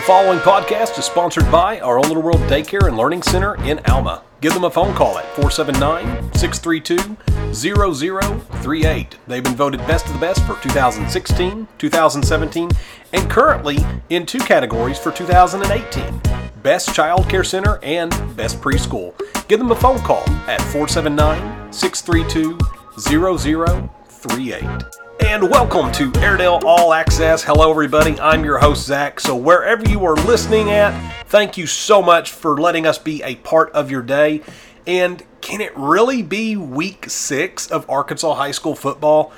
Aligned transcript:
The 0.00 0.06
following 0.06 0.38
podcast 0.38 0.98
is 0.98 1.04
sponsored 1.04 1.52
by 1.52 1.78
our 1.80 1.98
Own 1.98 2.04
Little 2.04 2.22
World 2.22 2.40
Daycare 2.48 2.88
and 2.88 2.96
Learning 2.96 3.22
Center 3.22 3.62
in 3.66 3.80
Alma. 3.80 4.22
Give 4.40 4.54
them 4.54 4.64
a 4.64 4.70
phone 4.70 4.94
call 4.94 5.18
at 5.18 5.26
479 5.36 6.32
632 6.32 7.18
0038. 7.52 9.18
They've 9.28 9.44
been 9.44 9.54
voted 9.54 9.80
Best 9.80 10.06
of 10.06 10.14
the 10.14 10.18
Best 10.18 10.42
for 10.46 10.56
2016, 10.62 11.68
2017, 11.76 12.70
and 13.12 13.30
currently 13.30 13.76
in 14.08 14.24
two 14.24 14.38
categories 14.38 14.98
for 14.98 15.12
2018 15.12 16.22
Best 16.62 16.94
Child 16.94 17.28
Care 17.28 17.44
Center 17.44 17.78
and 17.82 18.10
Best 18.34 18.58
Preschool. 18.62 19.12
Give 19.48 19.58
them 19.58 19.70
a 19.70 19.76
phone 19.76 19.98
call 19.98 20.26
at 20.48 20.62
479 20.62 21.74
632 21.74 22.58
0038. 22.98 24.99
And 25.22 25.48
welcome 25.48 25.92
to 25.92 26.12
Airedale 26.16 26.60
All 26.64 26.92
Access. 26.92 27.44
Hello, 27.44 27.70
everybody. 27.70 28.18
I'm 28.18 28.44
your 28.44 28.58
host, 28.58 28.86
Zach. 28.86 29.20
So, 29.20 29.36
wherever 29.36 29.88
you 29.88 30.04
are 30.04 30.16
listening 30.16 30.70
at, 30.70 31.24
thank 31.26 31.56
you 31.56 31.66
so 31.66 32.02
much 32.02 32.32
for 32.32 32.60
letting 32.60 32.86
us 32.86 32.98
be 32.98 33.22
a 33.22 33.36
part 33.36 33.70
of 33.72 33.90
your 33.90 34.02
day. 34.02 34.42
And 34.86 35.22
can 35.40 35.60
it 35.60 35.76
really 35.76 36.22
be 36.22 36.56
week 36.56 37.08
six 37.08 37.70
of 37.70 37.88
Arkansas 37.88 38.34
high 38.34 38.50
school 38.50 38.74
football? 38.74 39.32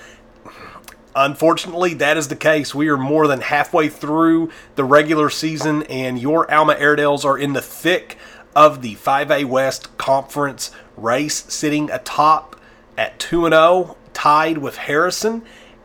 Unfortunately, 1.14 1.94
that 1.94 2.16
is 2.16 2.28
the 2.28 2.36
case. 2.36 2.74
We 2.74 2.88
are 2.88 2.96
more 2.96 3.26
than 3.26 3.40
halfway 3.42 3.88
through 3.88 4.50
the 4.76 4.84
regular 4.84 5.28
season, 5.28 5.82
and 5.84 6.18
your 6.18 6.50
Alma 6.50 6.74
Airedales 6.78 7.24
are 7.24 7.36
in 7.36 7.52
the 7.52 7.62
thick 7.62 8.16
of 8.56 8.82
the 8.82 8.94
5A 8.94 9.44
West 9.44 9.96
Conference 9.98 10.70
race, 10.96 11.44
sitting 11.52 11.90
atop 11.90 12.56
at 12.96 13.18
2 13.18 13.48
0, 13.48 13.96
tied 14.14 14.58
with 14.58 14.76
Harrison 14.76 15.42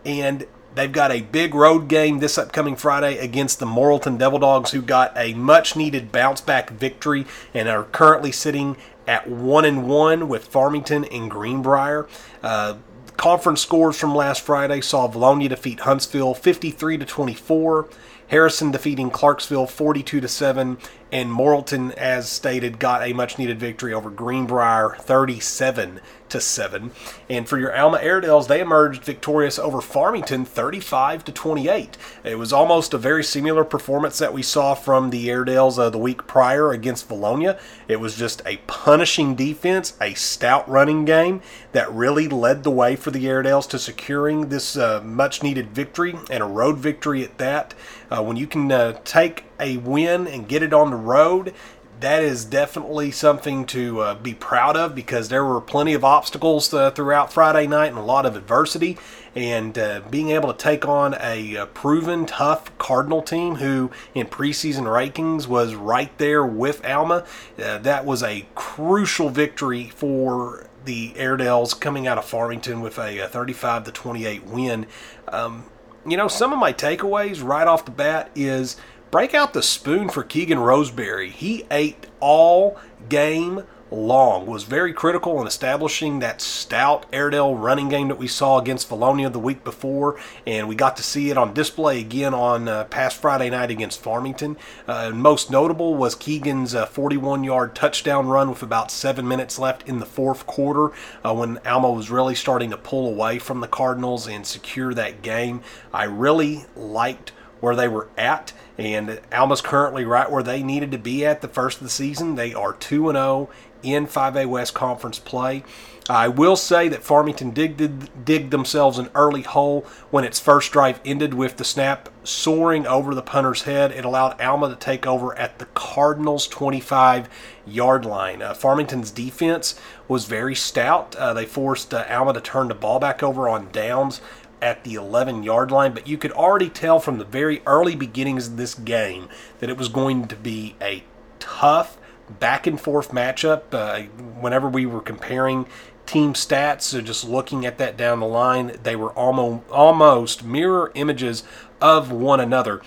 and 0.07 0.47
they've 0.73 0.91
got 0.91 1.11
a 1.11 1.21
big 1.21 1.53
road 1.53 1.89
game 1.89 2.19
this 2.19 2.37
upcoming 2.37 2.77
Friday 2.77 3.17
against 3.17 3.59
the 3.59 3.65
Morrilton 3.65 4.17
Devil 4.17 4.39
Dogs, 4.39 4.71
who 4.71 4.81
got 4.81 5.11
a 5.17 5.33
much 5.33 5.75
needed 5.75 6.11
bounce 6.11 6.39
back 6.39 6.69
victory 6.69 7.25
and 7.53 7.67
are 7.67 7.83
currently 7.83 8.31
sitting 8.31 8.77
at 9.05 9.29
one 9.29 9.65
and 9.65 9.87
one 9.87 10.29
with 10.29 10.45
Farmington 10.47 11.03
and 11.05 11.29
Greenbrier. 11.29 12.07
Uh, 12.41 12.75
conference 13.17 13.61
scores 13.61 13.99
from 13.99 14.15
last 14.15 14.41
Friday 14.41 14.79
saw 14.79 15.09
Vilonia 15.09 15.49
defeat 15.49 15.81
Huntsville 15.81 16.33
53 16.33 16.99
to 16.99 17.05
24. 17.05 17.89
Harrison 18.27 18.71
defeating 18.71 19.09
Clarksville 19.09 19.67
42 19.67 20.19
to 20.21 20.27
7 20.27 20.77
and 21.11 21.31
Morrilton 21.31 21.93
as 21.93 22.29
stated 22.29 22.77
got 22.77 23.01
a 23.01 23.13
much 23.13 23.37
needed 23.37 23.59
victory 23.59 23.93
over 23.93 24.09
Greenbrier 24.09 24.95
37 24.99 26.01
to 26.29 26.41
7. 26.41 26.91
And 27.29 27.47
for 27.47 27.57
your 27.57 27.75
Alma 27.75 27.97
Airedales, 27.97 28.47
they 28.47 28.59
emerged 28.59 29.03
victorious 29.03 29.57
over 29.59 29.81
Farmington 29.81 30.45
35 30.45 31.25
to 31.25 31.31
28. 31.31 31.97
It 32.23 32.37
was 32.37 32.53
almost 32.53 32.93
a 32.93 32.97
very 32.97 33.23
similar 33.23 33.63
performance 33.63 34.17
that 34.19 34.33
we 34.33 34.43
saw 34.43 34.73
from 34.73 35.09
the 35.09 35.29
Airedales 35.29 35.79
uh, 35.79 35.89
the 35.89 35.97
week 35.97 36.27
prior 36.27 36.71
against 36.71 37.09
Vilonia. 37.09 37.59
It 37.87 37.99
was 37.99 38.15
just 38.15 38.41
a 38.45 38.57
punishing 38.67 39.35
defense, 39.35 39.95
a 40.01 40.13
stout 40.13 40.67
running 40.69 41.05
game 41.05 41.41
that 41.71 41.91
really 41.91 42.27
led 42.27 42.63
the 42.63 42.71
way 42.71 42.95
for 42.95 43.11
the 43.11 43.27
Airedales 43.27 43.67
to 43.67 43.79
securing 43.79 44.49
this 44.49 44.77
uh, 44.77 45.01
much 45.03 45.43
needed 45.43 45.71
victory 45.71 46.15
and 46.29 46.43
a 46.43 46.47
road 46.47 46.77
victory 46.77 47.23
at 47.23 47.37
that. 47.37 47.73
Uh, 48.09 48.23
when 48.23 48.37
you 48.37 48.47
can 48.47 48.71
uh, 48.71 48.99
take 49.03 49.43
a 49.59 49.77
win 49.77 50.27
and 50.27 50.47
get 50.47 50.63
it 50.63 50.73
on 50.73 50.91
the 50.91 50.97
road, 50.97 51.53
that 51.99 52.23
is 52.23 52.45
definitely 52.45 53.11
something 53.11 53.65
to 53.65 54.01
uh, 54.01 54.15
be 54.15 54.33
proud 54.33 54.77
of 54.77 54.93
because 54.93 55.29
there 55.29 55.43
were 55.43 55.59
plenty 55.59 55.93
of 55.93 56.03
obstacles 56.03 56.73
uh, 56.73 56.91
throughout 56.91 57.33
Friday 57.33 57.65
night 57.65 57.87
and 57.87 57.97
a 57.97 58.03
lot 58.03 58.25
of 58.25 58.35
adversity. 58.35 58.97
And 59.35 59.77
uh, 59.77 60.01
being 60.09 60.29
able 60.29 60.51
to 60.51 60.57
take 60.57 60.87
on 60.87 61.15
a, 61.19 61.57
uh, 61.57 61.65
proven, 61.67 62.25
tough 62.25 62.75
Cardinal 62.77 63.21
team 63.21 63.55
who 63.55 63.91
in 64.13 64.27
preseason 64.27 64.83
rankings 64.83 65.47
was 65.47 65.75
right 65.75 66.15
there 66.17 66.45
with 66.45 66.85
Alma, 66.85 67.25
uh, 67.63 67.77
that 67.79 68.05
was 68.05 68.23
a 68.23 68.45
crucial 68.55 69.29
victory 69.29 69.89
for 69.89 70.67
the 70.85 71.13
Airedales 71.17 71.73
coming 71.73 72.07
out 72.07 72.17
of 72.17 72.25
Farmington 72.25 72.81
with 72.81 72.97
a, 72.97 73.19
a 73.19 73.27
35 73.27 73.83
to 73.85 73.91
28 73.91 74.43
win. 74.45 74.85
Um, 75.27 75.65
you 76.05 76.15
know, 76.15 76.27
some 76.27 76.53
of 76.53 76.59
my 76.59 76.71
takeaways 76.71 77.43
right 77.43 77.67
off 77.67 77.85
the 77.85 77.91
bat 77.91 78.31
is 78.33 78.77
break 79.11 79.33
out 79.33 79.53
the 79.53 79.63
spoon 79.63 80.09
for 80.09 80.23
Keegan 80.23 80.59
Roseberry. 80.59 81.29
He 81.29 81.65
ate 81.71 82.07
all 82.19 82.77
game 83.09 83.63
long, 83.89 84.45
was 84.45 84.63
very 84.63 84.91
critical 84.93 85.39
in 85.39 85.47
establishing 85.47 86.19
that 86.19 86.41
stout 86.41 87.05
Airedale 87.13 87.55
running 87.55 87.89
game 87.89 88.09
that 88.09 88.17
we 88.17 88.27
saw 88.27 88.59
against 88.59 88.89
Vilonia 88.89 89.31
the 89.31 89.39
week 89.39 89.63
before, 89.63 90.19
and 90.45 90.67
we 90.67 90.75
got 90.75 90.97
to 90.97 91.03
see 91.03 91.29
it 91.29 91.37
on 91.37 91.53
display 91.53 91.99
again 91.99 92.33
on 92.33 92.67
uh, 92.67 92.83
past 92.85 93.21
Friday 93.21 93.49
night 93.49 93.71
against 93.71 94.01
Farmington. 94.01 94.57
Uh, 94.87 95.11
most 95.11 95.49
notable 95.49 95.95
was 95.95 96.15
Keegan's 96.15 96.73
41 96.75 97.39
uh, 97.39 97.43
yard 97.43 97.75
touchdown 97.75 98.27
run 98.27 98.49
with 98.49 98.63
about 98.63 98.91
seven 98.91 99.27
minutes 99.27 99.57
left 99.57 99.87
in 99.87 99.99
the 99.99 100.05
fourth 100.05 100.45
quarter 100.45 100.91
uh, 101.23 101.33
when 101.33 101.57
Alma 101.59 101.91
was 101.91 102.09
really 102.09 102.35
starting 102.35 102.71
to 102.71 102.77
pull 102.77 103.07
away 103.07 103.39
from 103.39 103.61
the 103.61 103.67
Cardinals 103.67 104.27
and 104.27 104.45
secure 104.45 104.93
that 104.93 105.21
game. 105.21 105.61
I 105.93 106.03
really 106.03 106.65
liked 106.75 107.31
where 107.59 107.75
they 107.75 107.87
were 107.87 108.07
at. 108.17 108.53
And 108.77 109.19
Alma's 109.31 109.61
currently 109.61 110.05
right 110.05 110.29
where 110.29 110.43
they 110.43 110.61
needed 110.61 110.91
to 110.91 110.97
be 110.97 111.25
at 111.25 111.41
the 111.41 111.47
first 111.47 111.77
of 111.77 111.83
the 111.83 111.89
season. 111.89 112.35
They 112.35 112.53
are 112.53 112.73
2 112.73 113.11
0 113.11 113.49
in 113.83 114.07
5A 114.07 114.47
West 114.47 114.73
Conference 114.73 115.19
play. 115.19 115.63
I 116.09 116.29
will 116.29 116.55
say 116.55 116.87
that 116.87 117.03
Farmington 117.03 117.51
did, 117.51 118.23
dig 118.23 118.49
themselves 118.49 118.97
an 118.97 119.09
early 119.13 119.41
hole 119.41 119.85
when 120.09 120.23
its 120.23 120.39
first 120.39 120.71
drive 120.71 121.01
ended 121.03 121.33
with 121.33 121.57
the 121.57 121.65
snap 121.65 122.07
soaring 122.23 122.87
over 122.87 123.13
the 123.13 123.21
punter's 123.21 123.63
head. 123.63 123.91
It 123.91 124.05
allowed 124.05 124.39
Alma 124.39 124.69
to 124.69 124.75
take 124.75 125.05
over 125.05 125.37
at 125.37 125.59
the 125.59 125.65
Cardinals' 125.65 126.47
25 126.47 127.27
yard 127.65 128.05
line. 128.05 128.41
Uh, 128.41 128.53
Farmington's 128.53 129.11
defense 129.11 129.77
was 130.07 130.25
very 130.25 130.55
stout. 130.55 131.13
Uh, 131.17 131.33
they 131.33 131.45
forced 131.45 131.93
uh, 131.93 132.05
Alma 132.09 132.33
to 132.33 132.41
turn 132.41 132.69
the 132.69 132.75
ball 132.75 132.99
back 132.99 133.21
over 133.21 133.49
on 133.49 133.69
downs 133.71 134.21
at 134.61 134.83
the 134.83 134.95
11 134.95 135.43
yard 135.43 135.71
line, 135.71 135.93
but 135.93 136.07
you 136.07 136.17
could 136.17 136.31
already 136.31 136.69
tell 136.69 136.99
from 136.99 137.17
the 137.17 137.25
very 137.25 137.61
early 137.65 137.95
beginnings 137.95 138.47
of 138.47 138.57
this 138.57 138.73
game 138.73 139.29
that 139.59 139.69
it 139.69 139.77
was 139.77 139.89
going 139.89 140.27
to 140.27 140.35
be 140.35 140.75
a 140.81 141.03
tough 141.39 141.97
back 142.39 142.67
and 142.67 142.79
forth 142.79 143.11
matchup. 143.11 143.63
Uh, 143.71 144.03
whenever 144.39 144.67
we 144.67 144.85
were 144.85 145.01
comparing 145.01 145.65
team 146.05 146.33
stats, 146.33 146.83
so 146.83 147.01
just 147.01 147.27
looking 147.27 147.65
at 147.65 147.77
that 147.77 147.97
down 147.97 148.19
the 148.19 148.27
line, 148.27 148.77
they 148.83 148.95
were 148.95 149.11
almost 149.11 149.69
almost 149.69 150.43
mirror 150.43 150.91
images 150.95 151.43
of 151.81 152.11
one 152.11 152.39
another. 152.39 152.81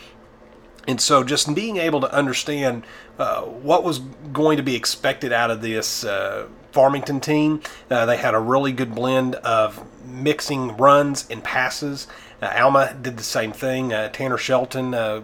And 0.89 1.01
so, 1.01 1.23
just 1.23 1.55
being 1.55 1.77
able 1.77 2.01
to 2.01 2.13
understand 2.13 2.85
uh, 3.19 3.43
what 3.43 3.85
was 3.85 3.99
going 3.99 4.57
to 4.57 4.63
be 4.63 4.75
expected 4.75 5.33
out 5.33 5.51
of 5.51 5.61
this 5.61 6.05
uh, 6.05 6.49
Farmington 6.73 7.21
team, 7.21 7.61
uh, 7.91 8.07
they 8.07 8.17
had 8.17 8.35
a 8.35 8.41
really 8.41 8.73
good 8.73 8.95
blend 8.95 9.35
of 9.37 9.85
mixing 10.05 10.77
runs 10.77 11.27
and 11.31 11.43
passes. 11.43 12.07
Uh, 12.41 12.53
Alma 12.57 12.95
did 13.01 13.17
the 13.17 13.23
same 13.23 13.53
thing. 13.53 13.93
Uh, 13.93 14.09
Tanner 14.09 14.39
Shelton 14.39 14.95
uh, 14.95 15.23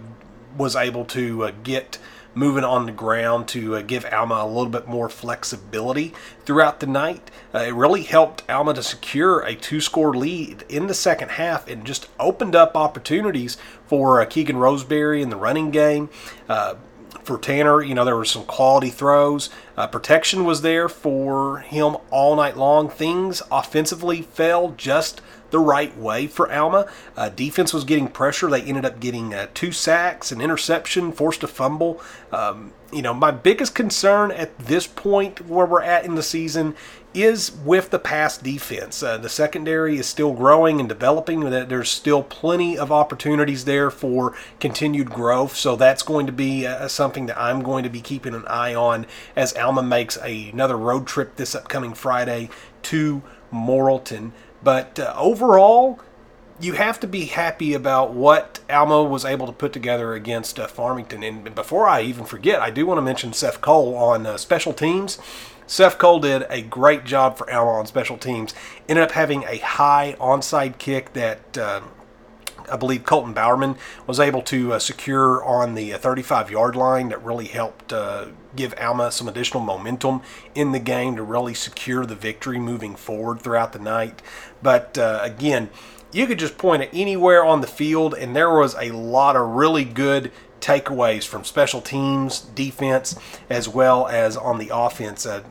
was 0.57 0.77
able 0.77 1.05
to 1.07 1.51
get 1.63 1.99
moving 2.37 2.65
on 2.65 2.85
the 2.85 2.93
ground 2.93 3.49
to 3.49 3.77
uh, 3.77 3.81
give 3.81 4.05
Alma 4.13 4.35
a 4.35 4.47
little 4.47 4.69
bit 4.69 4.87
more 4.87 5.09
flexibility 5.09 6.13
throughout 6.45 6.81
the 6.81 6.87
night. 6.87 7.31
Uh, 7.55 7.61
it 7.61 7.75
really 7.75 8.03
helped 8.03 8.49
Alma 8.51 8.75
to 8.75 8.83
secure 8.83 9.41
a 9.41 9.55
two 9.55 9.81
score 9.81 10.15
lead 10.15 10.63
in 10.69 10.87
the 10.87 10.95
second 10.95 11.31
half 11.31 11.67
and 11.67 11.87
just 11.87 12.09
opened 12.21 12.55
up 12.55 12.77
opportunities 12.77 13.57
for 13.87 14.21
uh, 14.21 14.27
Keegan 14.27 14.59
Roseberry 14.59 15.23
in 15.23 15.31
the 15.31 15.37
running 15.37 15.71
game 15.71 16.11
for 17.27 17.39
Tanner, 17.39 17.83
you 17.83 17.95
know, 17.95 18.05
there 18.05 18.17
were 18.17 18.25
some 18.25 18.45
quality 18.45 18.89
throws. 18.89 19.51
Uh, 19.77 19.87
protection 19.89 20.45
was 20.45 20.63
there 20.63 20.89
for 20.89 21.59
him 21.59 21.97
all 22.11 22.37
night 22.37 22.57
long. 22.57 22.89
Things 22.89 23.43
offensively 23.51 24.23
fell 24.23 24.71
just 24.77 25.21
the 25.51 25.59
right 25.59 25.97
way 25.97 26.27
for 26.27 26.51
Alma. 26.53 26.89
Uh, 27.17 27.29
defense 27.29 27.73
was 27.73 27.85
getting 27.85 28.09
pressure. 28.09 28.49
They 28.49 28.63
ended 28.63 28.85
up 28.85 29.01
getting 29.01 29.35
uh, 29.35 29.49
two 29.55 29.73
sacks, 29.73 30.31
an 30.31 30.41
interception, 30.41 31.13
forced 31.13 31.43
a 31.43 31.49
fumble. 31.49 32.01
Um, 32.33 32.73
you 32.93 33.03
know, 33.03 33.13
my 33.13 33.33
biggest 33.33 33.75
concern 33.75 34.31
at 34.31 34.57
this 34.59 34.87
point 34.87 35.47
where 35.47 35.67
we're 35.67 35.83
at 35.83 36.05
in 36.05 36.15
the 36.15 36.23
season 36.23 36.75
is 37.17 37.51
with 37.65 37.91
the 37.91 37.99
pass 37.99 38.37
defense. 38.37 39.03
Uh, 39.03 39.17
the 39.17 39.29
secondary 39.29 39.97
is 39.97 40.07
still 40.07 40.33
growing 40.33 40.81
and 40.81 40.89
developing. 40.89 41.41
That 41.41 41.69
There's 41.69 41.89
still 41.89 42.23
plenty 42.23 42.77
of 42.77 42.93
opportunities 42.93 43.65
there 43.65 43.91
for 43.91 44.37
continued 44.61 45.11
growth. 45.11 45.57
So 45.57 45.77
that's 45.77 46.03
going 46.03 46.27
to 46.27 46.33
be 46.33 46.67
uh, 46.67 46.89
something 46.89 47.27
that 47.27 47.41
I'm 47.41 47.63
going 47.63 47.85
to 47.85 47.91
be 47.91 48.01
keeping 48.01 48.35
an 48.35 48.47
eye 48.47 48.75
on 48.75 49.07
as 49.35 49.57
Alma 49.57 49.83
makes 49.83 50.19
a, 50.23 50.51
another 50.51 50.77
road 50.77 51.07
trip 51.07 51.37
this 51.37 51.55
upcoming 51.55 51.95
Friday 51.95 52.51
to 52.83 53.23
Morrilton. 53.53 54.33
But 54.63 54.99
uh, 54.99 55.15
overall, 55.17 56.01
you 56.61 56.75
have 56.75 56.99
to 57.01 57.07
be 57.07 57.27
happy 57.27 57.75
about 57.75 58.13
what 58.13 58.61
Alma 58.71 59.03
was 59.05 59.25
able 59.25 59.47
to 59.47 59.53
put 59.53 59.73
together 59.73 60.15
against 60.15 60.59
uh, 60.59 60.67
Farmington. 60.67 61.23
And 61.23 61.55
before 61.55 61.87
I 61.87 62.03
even 62.03 62.25
forget, 62.25 62.61
I 62.61 62.71
do 62.71 62.87
want 62.87 62.99
to 62.99 63.03
mention 63.03 63.33
Seth 63.33 63.61
Cole 63.61 63.95
on 63.95 64.27
uh, 64.27 64.37
special 64.37 64.73
teams. 64.73 65.19
Seth 65.67 65.99
Cole 65.99 66.21
did 66.21 66.45
a 66.49 66.63
great 66.63 67.05
job 67.05 67.37
for 67.37 67.53
Alma 67.53 67.73
on 67.73 67.87
special 67.87 68.17
teams. 68.17 68.55
Ended 68.89 69.05
up 69.05 69.13
having 69.13 69.45
a 69.45 69.59
high 69.59 70.17
onside 70.21 70.79
kick 70.79 71.13
that 71.15 71.59
uh, 71.59 71.81
I 72.71 72.77
believe 72.77 73.05
Colton 73.05 73.33
Bowerman 73.33 73.77
was 74.07 74.19
able 74.21 74.43
to 74.43 74.75
uh, 74.75 74.79
secure 74.79 75.45
on 75.45 75.75
the 75.75 75.93
35 75.93 76.51
yard 76.51 76.77
line 76.77 77.09
that 77.11 77.23
really 77.23 77.47
helped 77.47 77.93
uh, 77.93 78.27
give 78.55 78.75
Alma 78.81 79.11
some 79.11 79.29
additional 79.29 79.63
momentum 79.63 80.23
in 80.55 80.73
the 80.73 80.79
game 80.79 81.17
to 81.17 81.23
really 81.23 81.55
secure 81.55 82.07
the 82.07 82.15
victory 82.15 82.59
moving 82.59 82.97
forward 82.97 83.41
throughout 83.41 83.73
the 83.73 83.79
night. 83.79 84.23
But 84.63 84.99
uh, 84.99 85.21
again, 85.23 85.71
you 86.13 86.27
could 86.27 86.39
just 86.39 86.57
point 86.57 86.83
at 86.83 86.89
anywhere 86.93 87.45
on 87.45 87.61
the 87.61 87.67
field, 87.67 88.15
and 88.15 88.35
there 88.35 88.51
was 88.51 88.75
a 88.77 88.91
lot 88.91 89.37
of 89.37 89.49
really 89.49 89.85
good 89.85 90.33
takeaways 90.61 91.27
from 91.27 91.45
special 91.45 91.81
teams, 91.81 92.41
defense, 92.41 93.17
as 93.49 93.69
well 93.69 94.07
as 94.07 94.37
on 94.37 94.59
the 94.59 94.71
offense. 94.73 95.27
Uh, 95.27 95.43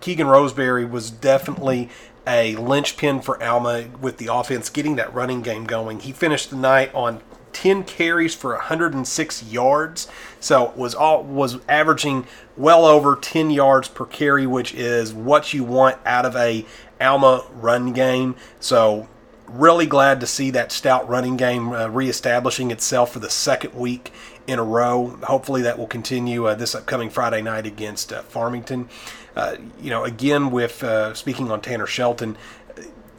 Keegan 0.00 0.26
Roseberry 0.26 0.84
was 0.84 1.10
definitely 1.10 1.88
a 2.26 2.56
linchpin 2.56 3.20
for 3.20 3.42
Alma 3.42 3.86
with 4.00 4.18
the 4.18 4.32
offense 4.32 4.68
getting 4.68 4.96
that 4.96 5.12
running 5.14 5.42
game 5.42 5.64
going. 5.64 6.00
He 6.00 6.12
finished 6.12 6.50
the 6.50 6.56
night 6.56 6.92
on 6.94 7.22
10 7.52 7.84
carries 7.84 8.34
for 8.34 8.52
106 8.52 9.44
yards. 9.44 10.08
So 10.40 10.72
was 10.76 10.94
all 10.94 11.22
was 11.22 11.58
averaging 11.68 12.26
well 12.56 12.84
over 12.84 13.16
10 13.16 13.50
yards 13.50 13.88
per 13.88 14.04
carry, 14.04 14.46
which 14.46 14.74
is 14.74 15.14
what 15.14 15.54
you 15.54 15.64
want 15.64 15.98
out 16.04 16.26
of 16.26 16.36
a 16.36 16.66
Alma 17.00 17.46
run 17.54 17.92
game. 17.92 18.36
So 18.60 19.08
really 19.48 19.86
glad 19.86 20.20
to 20.20 20.26
see 20.26 20.50
that 20.50 20.72
stout 20.72 21.08
running 21.08 21.36
game 21.36 21.72
uh, 21.72 21.86
reestablishing 21.88 22.70
itself 22.70 23.12
for 23.12 23.20
the 23.20 23.30
second 23.30 23.74
week 23.74 24.12
in 24.46 24.58
a 24.58 24.64
row. 24.64 25.18
Hopefully 25.24 25.62
that 25.62 25.78
will 25.78 25.86
continue 25.86 26.46
uh, 26.46 26.54
this 26.54 26.74
upcoming 26.74 27.10
Friday 27.10 27.42
night 27.42 27.66
against 27.66 28.12
uh, 28.12 28.22
Farmington. 28.22 28.88
Uh, 29.34 29.56
you 29.80 29.90
know, 29.90 30.04
again 30.04 30.50
with 30.50 30.82
uh, 30.82 31.12
speaking 31.14 31.50
on 31.50 31.60
Tanner 31.60 31.86
Shelton, 31.86 32.36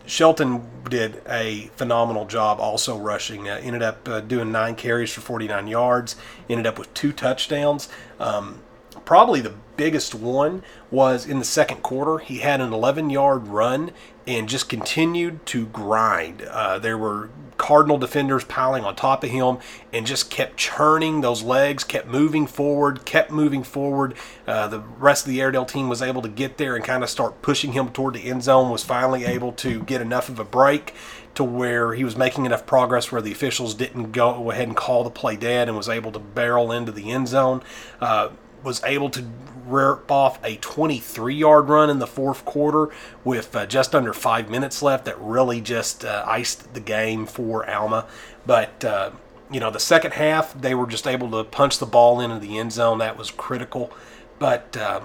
Shelton 0.08 0.66
did 0.90 1.22
a 1.28 1.70
phenomenal 1.76 2.26
job 2.26 2.60
also 2.60 2.98
rushing. 2.98 3.50
Uh, 3.50 3.60
ended 3.62 3.84
up 3.84 4.08
uh, 4.08 4.22
doing 4.22 4.52
nine 4.52 4.76
carries 4.76 5.12
for 5.12 5.22
49 5.22 5.68
yards. 5.68 6.16
Ended 6.50 6.66
up 6.66 6.80
with 6.80 6.92
two 6.94 7.12
touchdowns. 7.12 7.90
Um, 8.20 8.62
probably 9.06 9.42
the 9.42 9.54
biggest 9.78 10.14
one 10.14 10.64
was 10.92 11.26
in 11.26 11.40
the 11.40 11.46
second 11.46 11.84
quarter. 11.84 12.18
He 12.18 12.40
had 12.40 12.60
an 12.60 12.74
11 12.74 13.10
yard 13.10 13.48
run 13.48 13.92
and 14.26 14.50
just 14.50 14.68
continued 14.68 15.46
to 15.48 15.68
grind. 15.68 16.42
Uh, 16.42 16.80
there 16.80 16.98
were 16.98 17.30
Cardinal 17.58 17.98
defenders 17.98 18.44
piling 18.44 18.84
on 18.84 18.96
top 18.96 19.24
of 19.24 19.30
him 19.30 19.58
and 19.92 20.06
just 20.06 20.30
kept 20.30 20.58
churning 20.58 21.22
those 21.22 21.42
legs, 21.42 21.84
kept 21.84 22.08
moving 22.08 22.46
forward, 22.46 23.04
kept 23.06 23.32
moving 23.32 23.64
forward. 23.64 24.14
Uh, 24.46 24.68
the 24.68 24.80
rest 24.80 25.26
of 25.26 25.32
the 25.32 25.42
Airedale 25.42 25.66
team 25.66 25.90
was 25.90 26.02
able 26.02 26.22
to 26.22 26.30
get 26.30 26.58
there 26.58 26.76
and 26.76 26.86
kind 26.86 27.04
of 27.04 27.10
start 27.10 27.42
pushing 27.42 27.74
him 27.74 27.90
toward 27.90 28.14
the 28.14 28.30
end 28.30 28.44
zone, 28.44 28.70
was 28.70 28.84
finally 28.84 29.26
able 29.26 29.52
to 29.54 29.82
get 29.84 30.02
enough 30.02 30.30
of 30.30 30.40
a 30.40 30.46
break 30.46 30.94
to 31.36 31.44
where 31.44 31.94
he 31.94 32.04
was 32.04 32.18
making 32.18 32.46
enough 32.46 32.66
progress 32.66 33.12
where 33.12 33.22
the 33.22 33.32
officials 33.32 33.76
didn't 33.76 34.12
go 34.12 34.50
ahead 34.50 34.68
and 34.68 34.76
call 34.76 35.04
the 35.04 35.10
play 35.10 35.36
dead 35.36 35.68
and 35.68 35.78
was 35.78 35.90
able 35.90 36.12
to 36.12 36.20
barrel 36.20 36.72
into 36.72 36.92
the 36.92 37.12
end 37.12 37.28
zone. 37.28 37.62
Uh, 38.02 38.30
was 38.68 38.84
able 38.84 39.10
to 39.10 39.25
rip 39.66 40.12
off 40.12 40.44
a 40.44 40.58
23 40.58 41.34
yard 41.34 41.69
run 41.69 41.90
in 41.90 42.00
the 42.00 42.08
fourth 42.08 42.44
quarter 42.44 42.94
with 43.24 43.56
uh, 43.56 43.66
just 43.66 43.96
under 43.96 44.14
five 44.14 44.50
minutes 44.50 44.81
left 44.81 45.06
that 45.06 45.18
really 45.19 45.62
just 45.62 46.04
uh, 46.04 46.24
iced 46.28 46.74
the 46.74 46.81
game 46.81 47.25
for 47.25 47.68
Alma. 47.69 48.06
But, 48.46 48.84
uh, 48.84 49.12
you 49.50 49.62
know, 49.62 49.72
the 49.72 49.80
second 49.80 50.12
half, 50.12 50.54
they 50.54 50.75
were 50.75 50.86
just 50.86 51.08
able 51.08 51.31
to 51.31 51.46
punch 51.46 51.80
the 51.80 51.86
ball 51.86 52.19
into 52.19 52.40
the 52.40 52.58
end 52.58 52.74
zone. 52.74 52.98
That 52.98 53.18
was 53.18 53.31
critical. 53.31 53.90
But 54.38 54.75
uh, 54.75 55.00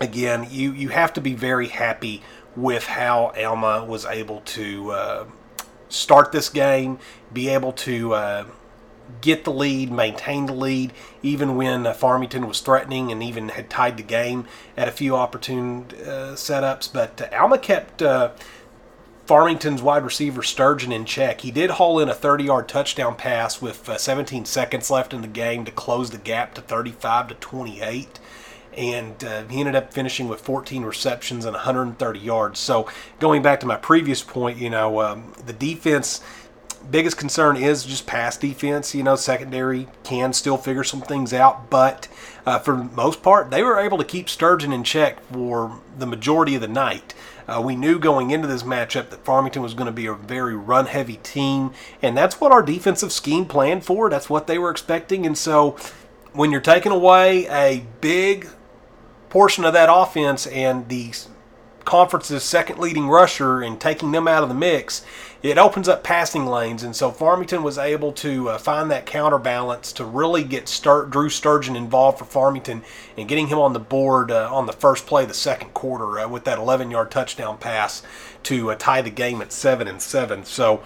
again, 0.00 0.46
you, 0.50 0.72
you 0.72 0.88
have 0.88 1.12
to 1.12 1.20
be 1.20 1.34
very 1.34 1.68
happy 1.68 2.22
with 2.56 2.86
how 2.86 3.34
Alma 3.38 3.84
was 3.84 4.06
able 4.06 4.40
to 4.40 4.92
uh, 4.92 5.24
start 5.90 6.32
this 6.32 6.48
game, 6.48 6.98
be 7.34 7.50
able 7.50 7.72
to 7.72 8.14
uh, 8.14 8.44
get 9.20 9.44
the 9.44 9.52
lead, 9.52 9.90
maintain 9.90 10.46
the 10.46 10.52
lead, 10.52 10.92
even 11.22 11.56
when 11.56 11.86
uh, 11.86 11.92
Farmington 11.92 12.46
was 12.46 12.60
threatening 12.60 13.12
and 13.12 13.22
even 13.22 13.50
had 13.50 13.70
tied 13.70 13.96
the 13.96 14.02
game 14.02 14.46
at 14.76 14.88
a 14.88 14.92
few 14.92 15.14
opportune 15.16 15.86
uh, 16.02 16.34
setups. 16.34 16.92
But 16.92 17.20
uh, 17.20 17.36
Alma 17.36 17.58
kept 17.58 18.02
uh, 18.02 18.30
Farmington's 19.26 19.82
wide 19.82 20.04
receiver 20.04 20.42
Sturgeon 20.42 20.92
in 20.92 21.04
check. 21.04 21.42
He 21.42 21.50
did 21.50 21.70
haul 21.70 22.00
in 22.00 22.08
a 22.08 22.14
30 22.14 22.44
yard 22.44 22.68
touchdown 22.68 23.16
pass 23.16 23.62
with 23.62 23.88
uh, 23.88 23.98
17 23.98 24.44
seconds 24.44 24.90
left 24.90 25.14
in 25.14 25.22
the 25.22 25.28
game 25.28 25.64
to 25.64 25.70
close 25.70 26.10
the 26.10 26.18
gap 26.18 26.54
to 26.54 26.60
35 26.60 27.28
to 27.28 27.34
28 27.34 28.18
and 28.76 29.22
uh, 29.24 29.44
he 29.44 29.60
ended 29.60 29.74
up 29.74 29.92
finishing 29.92 30.28
with 30.28 30.40
14 30.40 30.82
receptions 30.84 31.44
and 31.44 31.54
130 31.54 32.18
yards. 32.18 32.58
So, 32.58 32.88
going 33.20 33.42
back 33.42 33.60
to 33.60 33.66
my 33.66 33.76
previous 33.76 34.22
point, 34.22 34.58
you 34.58 34.70
know, 34.70 35.00
um, 35.02 35.34
the 35.44 35.52
defense 35.52 36.22
biggest 36.90 37.16
concern 37.16 37.56
is 37.56 37.84
just 37.84 38.06
pass 38.06 38.36
defense. 38.36 38.94
You 38.94 39.02
know, 39.02 39.16
secondary 39.16 39.88
can 40.04 40.32
still 40.32 40.56
figure 40.56 40.84
some 40.84 41.00
things 41.00 41.32
out, 41.32 41.70
but 41.70 42.08
uh, 42.44 42.58
for 42.58 42.76
most 42.76 43.22
part, 43.22 43.50
they 43.50 43.62
were 43.62 43.78
able 43.78 43.98
to 43.98 44.04
keep 44.04 44.28
Sturgeon 44.28 44.72
in 44.72 44.84
check 44.84 45.20
for 45.32 45.80
the 45.98 46.06
majority 46.06 46.54
of 46.54 46.60
the 46.60 46.68
night. 46.68 47.14
Uh, 47.48 47.60
we 47.60 47.74
knew 47.74 47.98
going 47.98 48.30
into 48.30 48.46
this 48.46 48.62
matchup 48.62 49.10
that 49.10 49.24
Farmington 49.24 49.62
was 49.62 49.74
going 49.74 49.86
to 49.86 49.92
be 49.92 50.06
a 50.06 50.14
very 50.14 50.54
run 50.54 50.86
heavy 50.86 51.16
team, 51.22 51.72
and 52.00 52.16
that's 52.16 52.40
what 52.40 52.52
our 52.52 52.62
defensive 52.62 53.12
scheme 53.12 53.46
planned 53.46 53.84
for. 53.84 54.08
That's 54.08 54.30
what 54.30 54.46
they 54.46 54.58
were 54.58 54.70
expecting. 54.70 55.26
And 55.26 55.36
so 55.36 55.76
when 56.32 56.50
you're 56.50 56.60
taking 56.60 56.92
away 56.92 57.46
a 57.48 57.84
big 58.00 58.48
portion 59.28 59.64
of 59.64 59.72
that 59.72 59.88
offense 59.90 60.46
and 60.46 60.88
the 60.88 61.12
conference's 61.84 62.44
second 62.44 62.78
leading 62.78 63.08
rusher 63.08 63.62
and 63.62 63.80
taking 63.80 64.12
them 64.12 64.28
out 64.28 64.42
of 64.42 64.48
the 64.48 64.54
mix, 64.54 65.04
it 65.42 65.58
opens 65.58 65.88
up 65.88 66.04
passing 66.04 66.46
lanes. 66.46 66.82
And 66.82 66.94
so 66.94 67.10
Farmington 67.10 67.62
was 67.62 67.78
able 67.78 68.12
to 68.12 68.50
uh, 68.50 68.58
find 68.58 68.90
that 68.90 69.06
counterbalance 69.06 69.92
to 69.94 70.04
really 70.04 70.44
get 70.44 70.66
Stur- 70.66 71.10
Drew 71.10 71.28
Sturgeon 71.28 71.74
involved 71.74 72.18
for 72.18 72.24
Farmington 72.24 72.82
and 73.16 73.28
getting 73.28 73.48
him 73.48 73.58
on 73.58 73.72
the 73.72 73.80
board 73.80 74.30
uh, 74.30 74.54
on 74.54 74.66
the 74.66 74.72
first 74.72 75.06
play 75.06 75.22
of 75.22 75.28
the 75.28 75.34
second 75.34 75.74
quarter 75.74 76.20
uh, 76.20 76.28
with 76.28 76.44
that 76.44 76.58
11 76.58 76.90
yard 76.90 77.10
touchdown 77.10 77.58
pass 77.58 78.02
to 78.44 78.70
uh, 78.70 78.76
tie 78.76 79.02
the 79.02 79.10
game 79.10 79.42
at 79.42 79.52
7 79.52 79.88
and 79.88 80.00
7. 80.00 80.44
So 80.44 80.82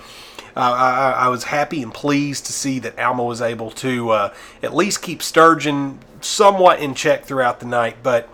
uh, 0.57 0.61
I, 0.61 1.11
I, 1.27 1.29
was 1.29 1.45
happy 1.45 1.83
and 1.83 1.93
pleased 1.93 2.47
to 2.47 2.53
see 2.53 2.79
that 2.79 2.99
Alma 2.99 3.25
was 3.25 3.43
able 3.43 3.71
to 3.73 4.11
uh, 4.11 4.35
at 4.63 4.75
least 4.75 5.03
keep 5.03 5.23
Sturgeon 5.23 5.99
somewhat 6.23 6.81
in 6.81 6.95
check 6.95 7.25
throughout 7.25 7.61
the 7.61 7.67
night. 7.67 7.97
But 8.03 8.29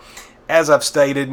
as 0.47 0.69
I've 0.69 0.85
stated, 0.85 1.31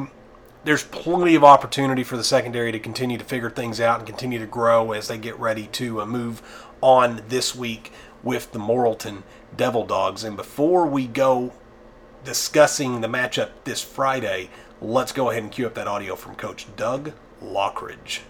there's 0.65 0.85
plenty 0.85 1.35
of 1.35 1.45
opportunity 1.45 2.05
for 2.05 2.17
the 2.17 2.25
secondary 2.25 2.73
to 2.73 2.79
continue 2.79 3.17
to 3.17 3.25
figure 3.25 3.51
things 3.51 3.81
out 3.81 3.99
and 3.99 4.07
continue 4.07 4.39
to 4.39 4.47
grow 4.47 4.93
as 4.93 5.09
they 5.09 5.17
get 5.17 5.39
ready 5.39 5.67
to 5.69 6.01
uh, 6.01 6.07
move 6.07 6.43
on 6.81 7.23
this 7.29 7.55
week 7.55 7.93
with 8.23 8.53
the 8.53 8.59
Morrilton 8.59 9.23
Devil 9.57 9.87
Dogs. 9.87 10.23
And 10.25 10.37
before 10.37 10.87
we 10.87 11.07
go 11.07 11.53
discussing 12.25 13.01
the 13.01 13.09
matchup 13.09 13.51
this 13.65 13.83
Friday, 13.83 14.51
let's 14.81 15.13
go 15.13 15.31
ahead 15.31 15.43
and 15.43 15.51
cue 15.51 15.67
up 15.67 15.75
that 15.75 15.89
audio 15.89 16.15
from 16.15 16.35
Coach 16.35 16.67
Doug 16.77 17.13
Lockridge. 17.43 18.21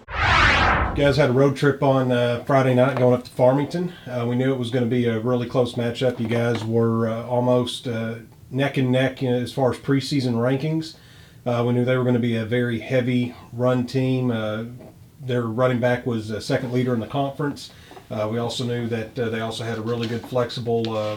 You 0.97 1.05
guys 1.05 1.17
had 1.17 1.31
a 1.31 1.33
road 1.33 1.57
trip 1.57 1.83
on 1.83 2.13
uh, 2.13 2.45
Friday 2.45 2.75
night 2.75 2.97
going 2.97 3.15
up 3.15 3.25
to 3.25 3.31
Farmington. 3.31 3.93
Uh, 4.07 4.27
we 4.29 4.37
knew 4.37 4.53
it 4.53 4.59
was 4.59 4.71
going 4.71 4.85
to 4.85 4.91
be 4.91 5.07
a 5.07 5.19
really 5.19 5.49
close 5.49 5.75
matchup. 5.75 6.21
You 6.21 6.29
guys 6.29 6.65
were 6.65 7.09
uh, 7.09 7.27
almost 7.27 7.89
uh, 7.89 8.17
neck 8.51 8.77
and 8.77 8.93
neck 8.93 9.23
as 9.23 9.53
far 9.53 9.73
as 9.73 9.79
preseason 9.79 10.35
rankings. 10.35 10.97
Uh, 11.47 11.65
we 11.67 11.73
knew 11.73 11.85
they 11.85 11.97
were 11.97 12.05
going 12.05 12.15
to 12.15 12.21
be 12.21 12.37
a 12.37 12.45
very 12.45 12.81
heavy 12.81 13.35
run 13.53 13.87
team. 13.87 14.31
Uh, 14.31 14.65
their 15.21 15.43
running 15.43 15.81
back 15.81 16.07
was 16.07 16.31
a 16.31 16.41
second 16.41 16.73
leader 16.73 16.95
in 16.95 17.01
the 17.01 17.07
conference. 17.07 17.71
Uh, 18.11 18.29
we 18.31 18.39
also 18.39 18.65
knew 18.65 18.89
that 18.89 19.19
uh, 19.19 19.29
they 19.29 19.41
also 19.41 19.65
had 19.65 19.79
a 19.79 19.81
really 19.81 20.07
good 20.07 20.23
flexible 20.27 20.97
uh, 20.97 21.17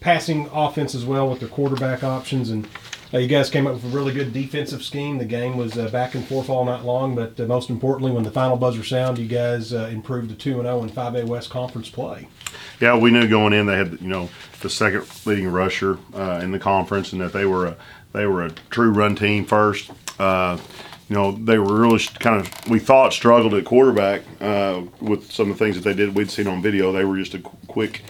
passing 0.00 0.48
offense 0.52 0.94
as 0.94 1.04
well 1.04 1.28
with 1.28 1.40
their 1.40 1.48
quarterback 1.48 2.04
options. 2.04 2.50
And 2.50 2.68
uh, 3.12 3.18
you 3.18 3.26
guys 3.26 3.48
came 3.48 3.66
up 3.66 3.74
with 3.74 3.84
a 3.84 3.88
really 3.88 4.12
good 4.12 4.32
defensive 4.32 4.82
scheme. 4.82 5.18
The 5.18 5.24
game 5.24 5.56
was 5.56 5.74
back 5.90 6.14
and 6.14 6.26
forth 6.26 6.50
all 6.50 6.64
night 6.64 6.84
long, 6.84 7.14
but 7.14 7.38
most 7.48 7.70
importantly, 7.70 8.12
when 8.12 8.22
the 8.22 8.30
final 8.30 8.56
buzzer 8.56 8.84
sounded, 8.84 9.22
you 9.22 9.28
guys 9.28 9.72
improved 9.72 10.28
to 10.28 10.36
2 10.36 10.62
0 10.62 10.82
in 10.82 10.90
5A 10.90 11.24
West 11.24 11.48
Conference 11.48 11.88
play. 11.88 12.28
Yeah, 12.80 12.96
we 12.96 13.10
knew 13.10 13.26
going 13.26 13.54
in 13.54 13.66
they 13.66 13.76
had 13.76 13.98
you 14.00 14.08
know 14.08 14.28
the 14.60 14.68
second 14.68 15.06
leading 15.24 15.48
rusher 15.48 15.98
in 16.14 16.52
the 16.52 16.58
conference, 16.58 17.12
and 17.12 17.20
that 17.22 17.32
they 17.32 17.46
were 17.46 17.66
a 17.66 17.76
they 18.18 18.26
were 18.26 18.44
a 18.44 18.50
true 18.70 18.90
run 18.90 19.14
team 19.14 19.44
first. 19.44 19.92
Uh, 20.18 20.58
you 21.08 21.14
know, 21.14 21.32
they 21.32 21.58
were 21.58 21.80
really 21.80 22.00
kind 22.18 22.40
of, 22.40 22.68
we 22.68 22.80
thought, 22.80 23.12
struggled 23.12 23.54
at 23.54 23.64
quarterback 23.64 24.22
uh, 24.40 24.82
with 25.00 25.30
some 25.30 25.50
of 25.50 25.56
the 25.56 25.64
things 25.64 25.76
that 25.76 25.84
they 25.84 25.94
did. 25.94 26.14
We'd 26.14 26.30
seen 26.30 26.48
on 26.48 26.60
video. 26.60 26.90
They 26.90 27.04
were 27.04 27.16
just 27.16 27.34
a 27.34 27.38
quick, 27.38 28.02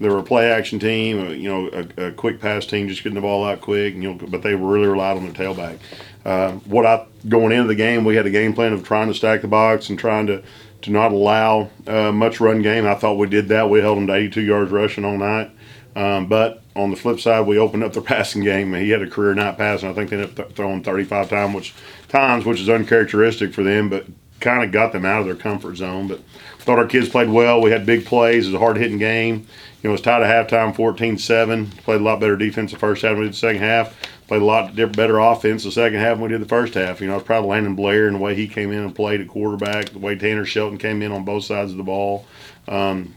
they 0.00 0.08
were 0.08 0.18
a 0.18 0.22
play 0.22 0.50
action 0.50 0.78
team, 0.78 1.20
uh, 1.20 1.30
you 1.30 1.48
know, 1.48 1.68
a, 1.68 2.06
a, 2.06 2.12
quick 2.12 2.40
pass 2.40 2.64
team, 2.64 2.88
just 2.88 3.04
getting 3.04 3.14
the 3.14 3.20
ball 3.20 3.44
out 3.44 3.60
quick. 3.60 3.94
You 3.94 4.14
know, 4.14 4.14
but 4.14 4.42
they 4.42 4.54
really 4.54 4.88
relied 4.88 5.18
on 5.18 5.24
their 5.24 5.34
tailback. 5.34 5.78
Uh, 6.24 6.52
what 6.64 6.86
I 6.86 7.06
going 7.28 7.52
into 7.52 7.68
the 7.68 7.74
game, 7.74 8.04
we 8.04 8.16
had 8.16 8.26
a 8.26 8.30
game 8.30 8.54
plan 8.54 8.72
of 8.72 8.82
trying 8.82 9.08
to 9.08 9.14
stack 9.14 9.42
the 9.42 9.48
box 9.48 9.90
and 9.90 9.98
trying 9.98 10.26
to 10.28 10.42
to 10.82 10.90
not 10.90 11.12
allow 11.12 11.68
uh, 11.86 12.10
much 12.10 12.40
run 12.40 12.62
game. 12.62 12.86
I 12.86 12.94
thought 12.94 13.18
we 13.18 13.28
did 13.28 13.48
that. 13.48 13.68
We 13.68 13.80
held 13.80 13.98
them 13.98 14.06
to 14.06 14.14
82 14.14 14.40
yards 14.40 14.70
rushing 14.72 15.04
all 15.04 15.18
night. 15.18 15.50
Um, 15.94 16.26
but 16.26 16.62
on 16.80 16.90
the 16.90 16.96
flip 16.96 17.20
side, 17.20 17.46
we 17.46 17.58
opened 17.58 17.84
up 17.84 17.92
their 17.92 18.02
passing 18.14 18.42
game. 18.42 18.74
and 18.74 18.82
He 18.82 18.90
had 18.90 19.02
a 19.02 19.10
career 19.10 19.34
night 19.34 19.58
pass, 19.58 19.82
and 19.82 19.90
I 19.90 19.94
think 19.94 20.10
they 20.10 20.20
ended 20.20 20.38
up 20.38 20.52
throwing 20.52 20.82
35 20.82 21.28
times, 21.28 21.54
which 21.54 21.74
times, 22.08 22.44
which 22.44 22.60
is 22.60 22.68
uncharacteristic 22.68 23.54
for 23.54 23.62
them. 23.62 23.88
But 23.88 24.06
kind 24.40 24.64
of 24.64 24.72
got 24.72 24.92
them 24.92 25.04
out 25.04 25.20
of 25.20 25.26
their 25.26 25.36
comfort 25.36 25.76
zone. 25.76 26.08
But 26.08 26.20
thought 26.58 26.78
our 26.78 26.86
kids 26.86 27.08
played 27.08 27.28
well. 27.28 27.60
We 27.60 27.70
had 27.70 27.86
big 27.86 28.04
plays. 28.04 28.46
It 28.46 28.50
was 28.50 28.54
a 28.54 28.58
hard 28.58 28.76
hitting 28.76 28.98
game. 28.98 29.46
You 29.82 29.88
know, 29.88 29.90
it 29.90 29.92
was 29.92 30.00
tied 30.00 30.22
at 30.22 30.50
halftime, 30.50 30.74
14-7. 30.74 31.76
Played 31.78 32.00
a 32.00 32.04
lot 32.04 32.20
better 32.20 32.36
defense 32.36 32.72
the 32.72 32.78
first 32.78 33.02
half 33.02 33.12
than 33.12 33.20
we 33.20 33.24
did 33.26 33.32
the 33.32 33.38
second 33.38 33.62
half. 33.62 33.96
Played 34.28 34.42
a 34.42 34.44
lot 34.44 34.76
better 34.76 35.18
offense 35.18 35.64
the 35.64 35.72
second 35.72 35.98
half 35.98 36.16
than 36.16 36.22
we 36.22 36.28
did 36.28 36.40
the 36.40 36.48
first 36.48 36.74
half. 36.74 37.00
You 37.00 37.06
know, 37.06 37.14
I 37.14 37.16
was 37.16 37.24
proud 37.24 37.40
of 37.40 37.46
Landon 37.46 37.74
Blair 37.74 38.06
and 38.06 38.16
the 38.16 38.20
way 38.20 38.34
he 38.34 38.46
came 38.46 38.72
in 38.72 38.80
and 38.80 38.94
played 38.94 39.20
at 39.20 39.28
quarterback, 39.28 39.90
the 39.90 39.98
way 39.98 40.16
Tanner 40.16 40.44
Shelton 40.44 40.78
came 40.78 41.02
in 41.02 41.12
on 41.12 41.24
both 41.24 41.44
sides 41.44 41.70
of 41.70 41.78
the 41.78 41.82
ball. 41.82 42.26
Um, 42.68 43.16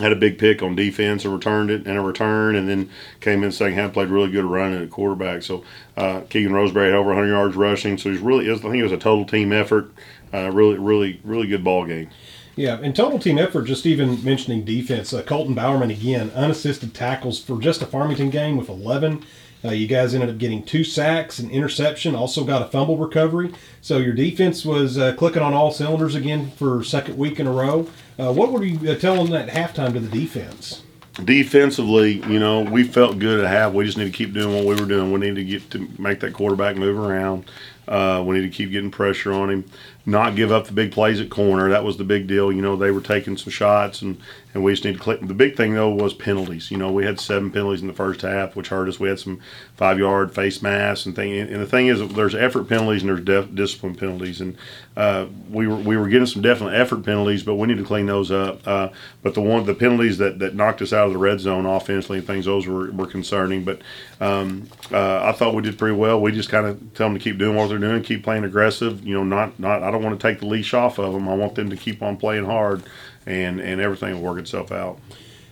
had 0.00 0.12
a 0.12 0.16
big 0.16 0.38
pick 0.38 0.62
on 0.62 0.74
defense 0.74 1.24
and 1.24 1.34
returned 1.34 1.70
it 1.70 1.86
and 1.86 1.96
a 1.96 2.00
return, 2.00 2.56
and 2.56 2.68
then 2.68 2.90
came 3.20 3.42
in 3.44 3.52
second 3.52 3.78
half, 3.78 3.92
played 3.92 4.08
really 4.08 4.30
good 4.30 4.44
running 4.44 4.82
at 4.82 4.90
quarterback. 4.90 5.42
So 5.42 5.64
uh, 5.96 6.20
Keegan 6.28 6.52
Roseberry 6.52 6.90
had 6.90 6.96
over 6.96 7.10
100 7.10 7.28
yards 7.28 7.56
rushing. 7.56 7.98
So 7.98 8.10
he's 8.10 8.20
really, 8.20 8.50
I 8.50 8.56
think 8.56 8.74
it 8.76 8.82
was 8.82 8.92
a 8.92 8.98
total 8.98 9.24
team 9.24 9.52
effort. 9.52 9.92
Uh, 10.32 10.50
really, 10.50 10.78
really, 10.78 11.20
really 11.24 11.46
good 11.46 11.64
ball 11.64 11.86
game. 11.86 12.08
Yeah, 12.56 12.78
and 12.82 12.94
total 12.94 13.18
team 13.18 13.38
effort, 13.38 13.62
just 13.62 13.86
even 13.86 14.22
mentioning 14.24 14.64
defense. 14.64 15.12
Uh, 15.12 15.22
Colton 15.22 15.54
Bowerman, 15.54 15.90
again, 15.90 16.30
unassisted 16.34 16.94
tackles 16.94 17.42
for 17.42 17.58
just 17.60 17.80
a 17.80 17.86
Farmington 17.86 18.30
game 18.30 18.56
with 18.56 18.68
11. 18.68 19.24
Uh, 19.64 19.70
you 19.70 19.86
guys 19.86 20.14
ended 20.14 20.30
up 20.30 20.38
getting 20.38 20.62
two 20.62 20.84
sacks, 20.84 21.38
an 21.38 21.50
interception, 21.50 22.14
also 22.14 22.44
got 22.44 22.62
a 22.62 22.66
fumble 22.66 22.96
recovery. 22.96 23.52
So 23.82 23.98
your 23.98 24.14
defense 24.14 24.64
was 24.64 24.96
uh, 24.96 25.14
clicking 25.14 25.42
on 25.42 25.52
all 25.52 25.70
cylinders 25.70 26.14
again 26.14 26.50
for 26.52 26.82
second 26.82 27.18
week 27.18 27.38
in 27.38 27.46
a 27.46 27.52
row. 27.52 27.88
Uh, 28.18 28.32
what 28.32 28.52
were 28.52 28.64
you 28.64 28.90
uh, 28.90 28.94
telling 28.96 29.34
at 29.34 29.48
halftime 29.48 29.92
to 29.92 30.00
the 30.00 30.08
defense? 30.08 30.82
Defensively, 31.24 32.22
you 32.28 32.38
know, 32.38 32.62
we 32.62 32.84
felt 32.84 33.18
good 33.18 33.44
at 33.44 33.50
half. 33.50 33.74
We 33.74 33.84
just 33.84 33.98
need 33.98 34.04
to 34.04 34.10
keep 34.10 34.32
doing 34.32 34.54
what 34.54 34.64
we 34.64 34.80
were 34.80 34.88
doing. 34.88 35.12
We 35.12 35.20
need 35.20 35.34
to 35.34 35.44
get 35.44 35.70
to 35.72 35.88
make 35.98 36.20
that 36.20 36.32
quarterback 36.32 36.76
move 36.76 36.98
around. 36.98 37.50
Uh, 37.86 38.22
we 38.24 38.38
need 38.38 38.42
to 38.42 38.56
keep 38.56 38.70
getting 38.70 38.90
pressure 38.90 39.32
on 39.32 39.50
him 39.50 39.64
not 40.06 40.34
give 40.34 40.50
up 40.50 40.66
the 40.66 40.72
big 40.72 40.92
plays 40.92 41.20
at 41.20 41.30
corner. 41.30 41.68
That 41.68 41.84
was 41.84 41.96
the 41.96 42.04
big 42.04 42.26
deal. 42.26 42.50
You 42.50 42.62
know, 42.62 42.76
they 42.76 42.90
were 42.90 43.00
taking 43.00 43.36
some 43.36 43.50
shots, 43.52 44.02
and, 44.02 44.18
and 44.54 44.64
we 44.64 44.72
just 44.72 44.84
need 44.84 44.94
to 44.94 44.98
click. 44.98 45.20
The 45.20 45.34
big 45.34 45.56
thing, 45.56 45.74
though, 45.74 45.90
was 45.90 46.14
penalties. 46.14 46.70
You 46.70 46.78
know, 46.78 46.90
we 46.90 47.04
had 47.04 47.20
seven 47.20 47.50
penalties 47.50 47.82
in 47.82 47.86
the 47.86 47.92
first 47.92 48.22
half, 48.22 48.56
which 48.56 48.68
hurt 48.68 48.88
us. 48.88 48.98
We 48.98 49.08
had 49.08 49.18
some 49.18 49.40
five 49.76 49.98
yard 49.98 50.34
face 50.34 50.62
masks 50.62 51.06
and 51.06 51.14
thing. 51.14 51.32
And 51.38 51.62
the 51.62 51.66
thing 51.66 51.86
is, 51.86 52.06
there's 52.12 52.34
effort 52.34 52.64
penalties 52.68 53.02
and 53.02 53.10
there's 53.10 53.24
def- 53.24 53.54
discipline 53.54 53.94
penalties. 53.94 54.40
And 54.40 54.56
uh, 54.96 55.26
we, 55.48 55.66
were, 55.66 55.76
we 55.76 55.96
were 55.96 56.08
getting 56.08 56.26
some 56.26 56.42
definite 56.42 56.74
effort 56.74 57.04
penalties, 57.04 57.42
but 57.42 57.54
we 57.54 57.68
need 57.68 57.78
to 57.78 57.84
clean 57.84 58.06
those 58.06 58.30
up. 58.30 58.66
Uh, 58.66 58.88
but 59.22 59.34
the 59.34 59.40
one 59.40 59.64
the 59.64 59.74
penalties 59.74 60.18
that, 60.18 60.38
that 60.40 60.54
knocked 60.54 60.82
us 60.82 60.92
out 60.92 61.06
of 61.06 61.12
the 61.12 61.18
red 61.18 61.40
zone 61.40 61.64
offensively 61.64 62.18
and 62.18 62.26
things, 62.26 62.46
those 62.46 62.66
were, 62.66 62.90
were 62.90 63.06
concerning. 63.06 63.64
But 63.64 63.80
um, 64.20 64.68
uh, 64.90 65.22
I 65.24 65.32
thought 65.32 65.54
we 65.54 65.62
did 65.62 65.78
pretty 65.78 65.96
well. 65.96 66.20
We 66.20 66.32
just 66.32 66.48
kind 66.48 66.66
of 66.66 66.94
tell 66.94 67.08
them 67.08 67.16
to 67.16 67.22
keep 67.22 67.38
doing 67.38 67.56
what 67.56 67.68
they're 67.68 67.78
doing, 67.78 68.02
keep 68.02 68.24
playing 68.24 68.44
aggressive. 68.44 69.06
You 69.06 69.14
know, 69.14 69.24
not, 69.24 69.58
not 69.58 69.82
I 69.90 69.92
don't 69.92 70.04
want 70.04 70.20
to 70.20 70.28
take 70.28 70.38
the 70.38 70.46
leash 70.46 70.72
off 70.72 70.98
of 70.98 71.12
them. 71.12 71.28
I 71.28 71.34
want 71.34 71.56
them 71.56 71.68
to 71.70 71.76
keep 71.76 72.00
on 72.00 72.16
playing 72.16 72.44
hard, 72.44 72.84
and 73.26 73.60
and 73.60 73.80
everything 73.80 74.14
will 74.14 74.32
work 74.32 74.38
itself 74.38 74.70
out. 74.70 75.00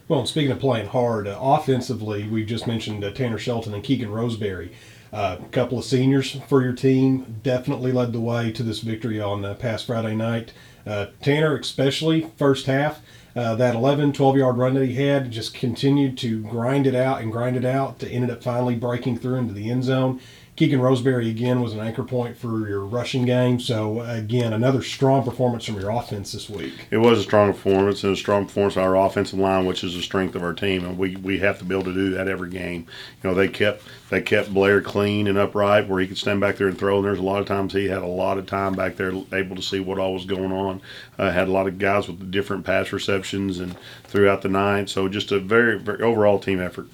Well, 0.06 0.24
speaking 0.26 0.52
of 0.52 0.60
playing 0.60 0.86
hard, 0.86 1.26
uh, 1.26 1.36
offensively, 1.40 2.28
we 2.28 2.44
just 2.44 2.66
mentioned 2.68 3.02
uh, 3.02 3.10
Tanner 3.10 3.36
Shelton 3.36 3.74
and 3.74 3.82
Keegan 3.82 4.12
Roseberry. 4.12 4.70
Uh, 5.12 5.38
a 5.40 5.48
couple 5.48 5.78
of 5.78 5.84
seniors 5.84 6.38
for 6.48 6.62
your 6.62 6.72
team 6.72 7.40
definitely 7.42 7.90
led 7.90 8.12
the 8.12 8.20
way 8.20 8.52
to 8.52 8.62
this 8.62 8.80
victory 8.80 9.20
on 9.20 9.44
uh, 9.44 9.54
past 9.54 9.86
Friday 9.86 10.14
night. 10.14 10.52
Uh, 10.86 11.06
Tanner, 11.20 11.56
especially 11.56 12.30
first 12.36 12.66
half, 12.66 13.00
uh, 13.34 13.54
that 13.56 13.74
11, 13.74 14.12
12 14.12 14.36
yard 14.36 14.56
run 14.56 14.74
that 14.74 14.86
he 14.86 15.06
had 15.06 15.30
just 15.30 15.52
continued 15.52 16.16
to 16.18 16.42
grind 16.44 16.86
it 16.86 16.94
out 16.94 17.20
and 17.20 17.32
grind 17.32 17.56
it 17.56 17.64
out 17.64 17.98
to 17.98 18.08
ended 18.08 18.30
up 18.30 18.42
finally 18.42 18.76
breaking 18.76 19.18
through 19.18 19.36
into 19.36 19.52
the 19.52 19.70
end 19.70 19.84
zone. 19.84 20.20
Keegan 20.58 20.80
Roseberry 20.80 21.30
again 21.30 21.60
was 21.60 21.72
an 21.72 21.78
anchor 21.78 22.02
point 22.02 22.36
for 22.36 22.68
your 22.68 22.80
rushing 22.80 23.24
game. 23.24 23.60
So 23.60 24.00
again, 24.00 24.52
another 24.52 24.82
strong 24.82 25.22
performance 25.22 25.64
from 25.64 25.78
your 25.78 25.90
offense 25.90 26.32
this 26.32 26.50
week. 26.50 26.88
It 26.90 26.96
was 26.96 27.20
a 27.20 27.22
strong 27.22 27.52
performance 27.52 28.02
and 28.02 28.14
a 28.14 28.16
strong 28.16 28.46
performance 28.46 28.74
of 28.74 28.82
our 28.82 28.96
offensive 28.96 29.38
line, 29.38 29.66
which 29.66 29.84
is 29.84 29.94
the 29.94 30.02
strength 30.02 30.34
of 30.34 30.42
our 30.42 30.54
team, 30.54 30.84
and 30.84 30.98
we, 30.98 31.14
we 31.14 31.38
have 31.38 31.60
to 31.60 31.64
be 31.64 31.76
able 31.76 31.84
to 31.84 31.94
do 31.94 32.10
that 32.10 32.26
every 32.26 32.50
game. 32.50 32.88
You 33.22 33.30
know, 33.30 33.36
they 33.36 33.46
kept 33.46 33.84
they 34.10 34.20
kept 34.20 34.52
Blair 34.52 34.80
clean 34.80 35.28
and 35.28 35.38
upright 35.38 35.86
where 35.86 36.00
he 36.00 36.08
could 36.08 36.18
stand 36.18 36.40
back 36.40 36.56
there 36.56 36.66
and 36.66 36.76
throw. 36.76 36.96
And 36.96 37.04
there's 37.04 37.20
a 37.20 37.22
lot 37.22 37.40
of 37.40 37.46
times 37.46 37.72
he 37.72 37.86
had 37.86 38.02
a 38.02 38.06
lot 38.06 38.36
of 38.36 38.46
time 38.46 38.72
back 38.72 38.96
there, 38.96 39.12
able 39.32 39.54
to 39.54 39.62
see 39.62 39.78
what 39.78 40.00
all 40.00 40.14
was 40.14 40.24
going 40.24 40.50
on. 40.50 40.82
Uh, 41.20 41.30
had 41.30 41.46
a 41.46 41.52
lot 41.52 41.68
of 41.68 41.78
guys 41.78 42.08
with 42.08 42.32
different 42.32 42.66
pass 42.66 42.92
receptions 42.92 43.60
and 43.60 43.76
throughout 44.08 44.42
the 44.42 44.48
night. 44.48 44.90
So 44.90 45.08
just 45.08 45.30
a 45.30 45.38
very, 45.38 45.78
very 45.78 46.02
overall 46.02 46.40
team 46.40 46.60
effort. 46.60 46.88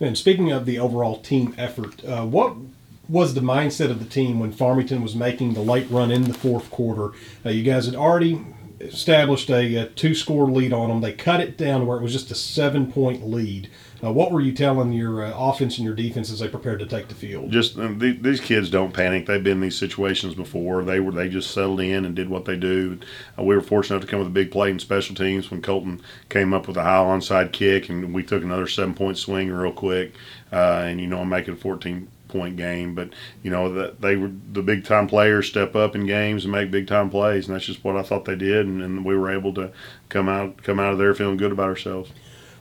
And 0.00 0.18
speaking 0.18 0.50
of 0.50 0.66
the 0.66 0.80
overall 0.80 1.20
team 1.20 1.54
effort, 1.56 2.04
uh, 2.04 2.26
what 2.26 2.56
was 3.08 3.34
the 3.34 3.40
mindset 3.40 3.90
of 3.90 3.98
the 3.98 4.04
team 4.04 4.38
when 4.38 4.52
Farmington 4.52 5.02
was 5.02 5.14
making 5.14 5.54
the 5.54 5.60
late 5.60 5.90
run 5.90 6.10
in 6.10 6.24
the 6.24 6.34
fourth 6.34 6.70
quarter? 6.70 7.16
Uh, 7.44 7.50
you 7.50 7.62
guys 7.62 7.86
had 7.86 7.94
already 7.94 8.40
established 8.80 9.50
a, 9.50 9.76
a, 9.76 9.86
two 9.86 10.14
score 10.14 10.50
lead 10.50 10.72
on 10.72 10.88
them. 10.88 11.00
They 11.00 11.12
cut 11.12 11.40
it 11.40 11.56
down 11.56 11.80
to 11.80 11.86
where 11.86 11.98
it 11.98 12.02
was 12.02 12.12
just 12.12 12.30
a 12.30 12.34
seven 12.34 12.90
point 12.90 13.26
lead. 13.26 13.70
Uh, 14.02 14.12
what 14.12 14.30
were 14.30 14.40
you 14.40 14.52
telling 14.52 14.92
your 14.92 15.24
uh, 15.24 15.32
offense 15.34 15.78
and 15.78 15.84
your 15.84 15.94
defense 15.94 16.30
as 16.30 16.40
they 16.40 16.48
prepared 16.48 16.78
to 16.78 16.86
take 16.86 17.08
the 17.08 17.14
field? 17.14 17.50
Just 17.50 17.78
uh, 17.78 17.88
the, 17.88 18.12
these 18.12 18.40
kids 18.40 18.68
don't 18.68 18.92
panic. 18.92 19.26
They've 19.26 19.42
been 19.42 19.58
in 19.58 19.60
these 19.60 19.78
situations 19.78 20.34
before. 20.34 20.82
They 20.84 21.00
were 21.00 21.12
they 21.12 21.28
just 21.28 21.52
settled 21.52 21.80
in 21.80 22.04
and 22.04 22.14
did 22.14 22.28
what 22.28 22.44
they 22.44 22.56
do. 22.56 22.98
Uh, 23.38 23.44
we 23.44 23.54
were 23.54 23.62
fortunate 23.62 24.00
to 24.00 24.06
come 24.06 24.18
with 24.18 24.28
a 24.28 24.32
big 24.32 24.50
play 24.50 24.70
in 24.70 24.78
special 24.78 25.14
teams 25.14 25.50
when 25.50 25.62
Colton 25.62 26.02
came 26.28 26.52
up 26.52 26.68
with 26.68 26.76
a 26.76 26.82
high 26.82 26.98
onside 26.98 27.52
kick, 27.52 27.88
and 27.88 28.12
we 28.12 28.22
took 28.22 28.42
another 28.42 28.66
seven 28.66 28.94
point 28.94 29.16
swing 29.16 29.50
real 29.50 29.72
quick. 29.72 30.12
Uh, 30.52 30.82
and 30.84 31.00
you 31.00 31.06
know, 31.06 31.20
I'm 31.20 31.28
making 31.28 31.56
14 31.56 32.08
point 32.34 32.56
game. 32.56 32.94
But 32.94 33.10
you 33.42 33.50
know 33.50 33.72
that 33.72 34.00
they 34.00 34.16
were 34.16 34.30
the 34.52 34.62
big 34.62 34.84
time 34.84 35.06
players 35.06 35.48
step 35.48 35.74
up 35.76 35.94
in 35.94 36.04
games 36.04 36.44
and 36.44 36.52
make 36.52 36.70
big 36.70 36.86
time 36.86 37.08
plays, 37.08 37.46
and 37.46 37.54
that's 37.54 37.64
just 37.64 37.84
what 37.84 37.96
I 37.96 38.02
thought 38.02 38.24
they 38.24 38.36
did, 38.36 38.66
and, 38.66 38.82
and 38.82 39.04
we 39.04 39.16
were 39.16 39.30
able 39.30 39.54
to 39.54 39.72
come 40.08 40.28
out 40.28 40.62
come 40.62 40.80
out 40.80 40.92
of 40.92 40.98
there 40.98 41.14
feeling 41.14 41.36
good 41.36 41.52
about 41.52 41.68
ourselves. 41.68 42.10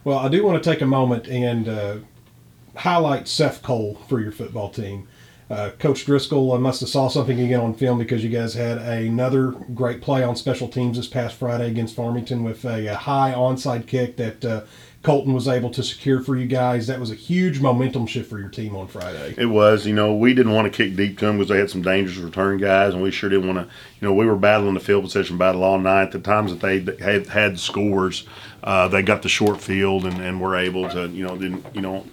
Well, 0.04 0.20
I 0.20 0.30
do 0.30 0.44
want 0.46 0.64
to 0.64 0.70
take 0.70 0.82
a 0.82 0.86
moment 0.86 1.28
and 1.28 1.68
uh, 1.68 1.98
highlight 2.76 3.28
Seth 3.28 3.62
Cole 3.64 3.96
for 4.08 4.20
your 4.20 4.32
football 4.32 4.70
team. 4.70 5.08
Uh, 5.50 5.72
Coach 5.78 6.06
Driscoll 6.06 6.54
I 6.54 6.58
must 6.58 6.80
have 6.80 6.90
saw 6.90 7.10
something 7.10 7.40
again 7.40 7.60
on 7.60 7.74
film 7.74 7.98
because 8.00 8.24
you 8.24 8.30
guys 8.30 8.54
had 8.54 8.78
another 8.78 9.52
great 9.52 10.02
play 10.02 10.24
on 10.24 10.36
special 10.36 10.68
teams 10.68 10.98
this 10.98 11.08
past 11.08 11.36
Friday 11.36 11.68
against 11.68 11.96
Farmington 11.96 12.44
with 12.44 12.64
a, 12.66 12.88
a 12.88 12.96
high 12.96 13.34
onside 13.34 13.86
kick 13.86 14.16
that 14.18 14.44
uh, 14.46 14.62
Colton 15.04 15.34
was 15.34 15.50
able 15.50 15.70
to 15.72 15.84
secure 15.84 16.22
for 16.22 16.38
you 16.38 16.48
guys. 16.48 16.88
That 16.88 16.98
was 16.98 17.12
a 17.12 17.16
huge 17.16 17.60
momentum 17.60 18.08
shift 18.08 18.30
for 18.30 18.40
your 18.40 18.48
team 18.48 18.74
on 18.74 18.88
Friday. 18.88 19.36
It 19.38 19.48
was. 19.48 19.86
You 19.86 19.94
know, 19.94 20.16
we 20.16 20.34
didn't 20.34 20.54
want 20.54 20.72
to 20.72 20.76
kick 20.76 20.96
deep 20.96 21.20
to 21.20 21.26
them 21.26 21.38
because 21.38 21.50
they 21.50 21.58
had 21.58 21.70
some 21.70 21.82
dangerous 21.82 22.18
return 22.18 22.58
guys, 22.58 22.94
and 22.94 23.04
we 23.04 23.12
sure 23.12 23.30
didn't 23.30 23.54
want 23.54 23.68
to. 23.68 23.76
You 24.00 24.08
know, 24.08 24.14
we 24.14 24.26
were 24.26 24.38
battling 24.38 24.74
the 24.74 24.80
field 24.80 25.04
position 25.04 25.38
battle 25.38 25.64
all 25.64 25.78
night. 25.78 26.12
The 26.12 26.20
times 26.20 26.52
that 26.52 26.62
they 26.62 27.04
had 27.04 27.28
had 27.28 27.60
scores, 27.60 28.26
uh, 28.64 28.88
they 28.88 29.02
got 29.02 29.24
the 29.24 29.30
short 29.30 29.60
field 29.60 30.06
and, 30.06 30.22
and 30.22 30.42
were 30.42 30.56
able 30.56 30.88
to, 30.90 31.08
you 31.10 31.28
know, 31.28 31.38
didn't 31.38 31.66
you 31.76 31.82
know 31.82 32.06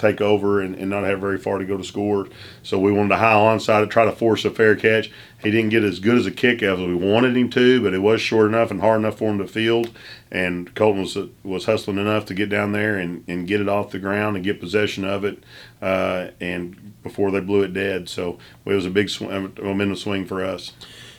take 0.00 0.20
over 0.20 0.60
and, 0.60 0.74
and 0.74 0.90
not 0.90 1.04
have 1.04 1.20
very 1.20 1.38
far 1.38 1.58
to 1.58 1.64
go 1.64 1.76
to 1.76 1.84
score. 1.84 2.26
So 2.62 2.78
we 2.78 2.92
wanted 2.92 3.12
a 3.12 3.18
high 3.18 3.34
onside 3.34 3.82
to 3.82 3.86
try 3.86 4.04
to 4.04 4.12
force 4.12 4.44
a 4.44 4.50
fair 4.50 4.74
catch. 4.76 5.10
He 5.42 5.50
didn't 5.50 5.70
get 5.70 5.84
as 5.84 6.00
good 6.00 6.18
as 6.18 6.26
a 6.26 6.30
kick 6.30 6.62
as 6.62 6.78
we 6.78 6.94
wanted 6.94 7.36
him 7.36 7.50
to, 7.50 7.82
but 7.82 7.94
it 7.94 8.00
was 8.00 8.20
short 8.20 8.48
enough 8.48 8.70
and 8.70 8.80
hard 8.80 9.00
enough 9.00 9.18
for 9.18 9.30
him 9.30 9.38
to 9.38 9.46
field. 9.46 9.90
And 10.30 10.74
Colton 10.74 11.02
was, 11.02 11.16
was 11.42 11.64
hustling 11.64 11.98
enough 11.98 12.26
to 12.26 12.34
get 12.34 12.48
down 12.48 12.72
there 12.72 12.96
and, 12.96 13.24
and 13.28 13.46
get 13.46 13.60
it 13.60 13.68
off 13.68 13.90
the 13.90 13.98
ground 13.98 14.36
and 14.36 14.44
get 14.44 14.60
possession 14.60 15.04
of 15.04 15.24
it. 15.24 15.42
Uh, 15.80 16.28
and 16.40 17.00
before 17.02 17.30
they 17.30 17.40
blew 17.40 17.62
it 17.62 17.72
dead, 17.72 18.08
so 18.08 18.38
it 18.64 18.72
was 18.72 18.86
a 18.86 18.90
big 18.90 19.08
sw- 19.08 19.22
momentum 19.22 19.96
swing 19.96 20.26
for 20.26 20.44
us. 20.44 20.72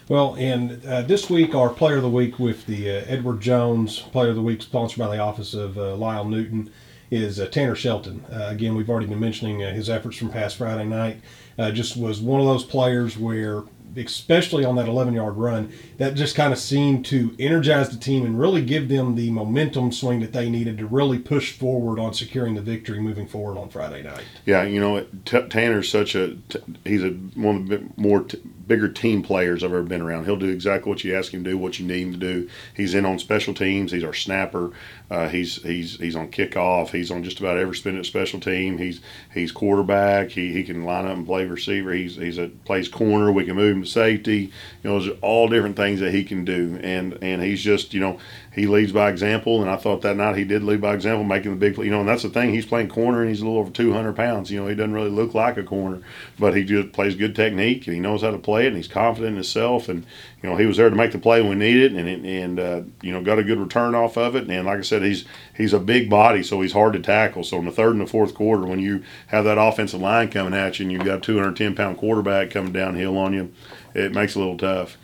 Well, 0.08 0.36
and 0.38 0.86
uh, 0.86 1.04
this 1.04 1.30
week, 1.30 1.56
our 1.56 1.70
Player 1.70 1.96
of 1.96 2.02
the 2.02 2.10
Week 2.10 2.38
with 2.38 2.66
the 2.66 2.90
uh, 2.90 3.06
Edward 3.08 3.40
Jones 3.40 4.00
Player 4.00 4.32
of 4.32 4.36
the 4.36 4.42
Week, 4.42 4.62
sponsored 4.62 5.00
by 5.00 5.16
the 5.16 5.22
Office 5.22 5.54
of 5.54 5.78
uh, 5.78 5.96
Lyle 5.96 6.26
Newton 6.26 6.70
is 7.12 7.40
uh, 7.40 7.48
Tanner 7.48 7.76
Shelton. 7.76 8.26
Uh, 8.32 8.46
again, 8.48 8.74
we've 8.74 8.90
already 8.90 9.06
been 9.06 9.20
mentioning 9.20 9.64
uh, 9.64 9.74
his 9.74 9.90
efforts 9.90 10.18
from 10.18 10.30
past 10.30 10.56
Friday 10.56 10.86
night. 10.86 11.20
Uh, 11.60 11.70
just 11.70 11.98
was 11.98 12.22
one 12.22 12.40
of 12.40 12.48
those 12.48 12.64
players 12.64 13.18
where, 13.18 13.64
especially 13.98 14.64
on 14.64 14.78
that 14.78 14.88
11 14.88 15.14
yard 15.14 15.36
run, 15.36 15.72
that 15.98 16.16
just 16.16 16.36
kind 16.36 16.54
of 16.54 16.58
seemed 16.58 17.06
to 17.08 17.36
energize 17.38 17.90
the 17.90 17.98
team 17.98 18.26
and 18.26 18.40
really 18.40 18.64
give 18.64 18.88
them 18.88 19.16
the 19.16 19.30
momentum 19.30 19.92
swing 19.92 20.22
that 20.22 20.32
they 20.32 20.50
needed 20.50 20.78
to 20.78 20.88
really 20.88 21.20
push 21.20 21.52
forward 21.52 22.00
on 22.00 22.14
securing 22.14 22.56
the 22.56 22.62
victory 22.62 23.02
moving 23.02 23.28
forward 23.28 23.58
on 23.60 23.70
Friday 23.70 24.02
night. 24.02 24.24
Yeah, 24.46 24.64
you 24.64 24.80
know, 24.80 25.06
T- 25.26 25.48
Tanner's 25.50 25.92
such 25.92 26.16
a 26.16 26.38
he's 26.86 27.04
a 27.04 27.10
one 27.36 27.58
of 27.58 27.68
the 27.68 27.84
more 27.98 28.22
t- 28.24 28.42
bigger 28.72 28.88
team 28.88 29.22
players 29.22 29.66
I've 29.66 29.74
ever 29.74 29.84
been 29.84 30.02
around. 30.02 30.24
He'll 30.24 30.38
do 30.38 30.48
exactly 30.48 30.90
what 30.90 31.04
you 31.04 31.14
ask 31.14 31.34
him 31.34 31.44
to 31.44 31.50
do, 31.50 31.58
what 31.58 31.78
you 31.78 31.86
need 31.86 32.04
him 32.04 32.14
to 32.14 32.18
do. 32.18 32.50
He's 32.74 32.94
in 32.94 33.06
on 33.06 33.20
special 33.20 33.54
teams. 33.54 33.92
He's 33.92 34.06
our 34.06 34.14
snapper. 34.14 34.72
Uh, 35.10 35.28
he's 35.28 35.62
he's 35.62 35.98
he's 35.98 36.16
on 36.16 36.32
kickoff. 36.32 36.92
He's 36.92 37.12
on 37.12 37.22
just 37.22 37.42
about 37.42 37.58
every 37.58 37.76
spin 37.76 38.00
at 38.00 38.06
special 38.06 38.40
team. 38.40 38.78
He's 38.78 39.02
he's 39.34 39.52
quarterback. 39.52 40.30
He, 40.30 40.54
he 40.54 40.64
can 40.64 40.86
line 40.86 41.06
up 41.06 41.18
and 41.18 41.26
play 41.26 41.46
receiver. 41.46 41.92
He's 41.92 42.16
he's 42.16 42.38
a 42.38 42.48
plays 42.48 42.88
corner. 42.88 43.30
We 43.30 43.44
can 43.44 43.58
move 43.58 43.76
him 43.76 43.84
to 43.84 43.90
safety. 43.90 44.54
You 44.84 44.90
know, 44.90 44.98
there's 44.98 45.18
all 45.22 45.50
different 45.50 45.76
things 45.76 46.00
that 46.00 46.14
he 46.14 46.24
can 46.24 46.46
do. 46.46 46.80
And 46.82 47.18
and 47.22 47.44
he's 47.44 47.62
just 47.62 47.94
you 47.94 48.00
know 48.00 48.20
he 48.54 48.68
leads 48.68 48.92
by 48.92 49.10
example, 49.10 49.62
and 49.62 49.70
I 49.70 49.78
thought 49.78 50.02
that 50.02 50.18
night 50.18 50.36
he 50.36 50.44
did 50.44 50.62
lead 50.62 50.82
by 50.82 50.94
example, 50.94 51.24
making 51.24 51.52
the 51.52 51.58
big 51.58 51.74
play. 51.74 51.86
You 51.86 51.92
know, 51.92 52.02
and 52.02 52.10
that's 52.10 52.24
the 52.24 52.30
thing. 52.30 52.54
He's 52.54 52.66
playing 52.66 52.90
corner, 52.90 53.22
and 53.22 53.30
he's 53.30 53.40
a 53.40 53.46
little 53.46 53.60
over 53.60 53.72
200 53.72 54.14
pounds. 54.14 54.52
You 54.52 54.60
know, 54.60 54.68
he 54.68 54.76
doesn't 54.76 54.94
really 54.94 55.10
look 55.10 55.34
like 55.34 55.56
a 55.56 55.64
corner, 55.64 56.02
but 56.38 56.54
he 56.54 56.66
just 56.66 56.92
plays 56.92 57.16
good 57.16 57.34
technique, 57.34 57.88
and 57.88 57.96
he 57.96 58.02
knows 58.02 58.24
how 58.24 58.32
to 58.32 58.38
play 58.38 58.66
it, 58.66 58.68
and 58.68 58.76
he's 58.76 58.90
confident 58.90 59.30
in 59.30 59.36
himself. 59.36 59.88
And 59.88 60.06
you 60.44 60.50
know, 60.50 60.58
he 60.58 60.66
was 60.66 60.76
there 60.76 60.90
to 60.90 60.96
make 60.96 61.14
the 61.14 61.18
play 61.18 61.40
when 61.40 61.52
we 61.52 61.56
needed, 61.56 61.96
and 61.96 62.26
and 62.26 62.60
uh, 62.60 62.82
you 63.02 63.14
know, 63.14 63.24
got 63.24 63.40
a 63.40 63.44
good 63.44 63.58
return 63.58 63.96
off 63.96 64.18
of 64.18 64.36
it. 64.36 64.50
And 64.50 64.66
like 64.66 64.80
I 64.80 64.82
said, 64.82 65.02
he's 65.02 65.24
he's 65.56 65.72
a 65.72 65.80
big 65.80 66.10
body, 66.10 66.44
so 66.44 66.60
he's 66.60 66.74
hard 66.74 66.92
to 66.94 67.00
tackle. 67.00 67.46
So 67.46 67.58
in 67.60 67.66
the 67.66 67.72
third 67.72 67.94
and 67.94 68.02
the 68.02 68.06
fourth 68.06 68.34
quarter, 68.34 68.66
when 68.66 68.80
you 68.80 69.02
have 69.28 69.46
that 69.46 69.58
offensive 69.58 70.02
line 70.02 70.30
coming 70.30 70.54
at 70.54 70.78
you, 70.78 70.84
and 70.84 70.92
you've 70.92 71.06
got 71.06 71.20
a 71.20 71.22
210 71.22 71.74
pound 71.74 71.98
quarterback 71.98 72.50
coming 72.50 72.74
downhill 72.74 73.18
on 73.18 73.32
you, 73.32 73.54
it 73.94 74.12
makes 74.12 74.36
it 74.36 74.40
a 74.40 74.42
little 74.42 74.58
tough. 74.58 74.98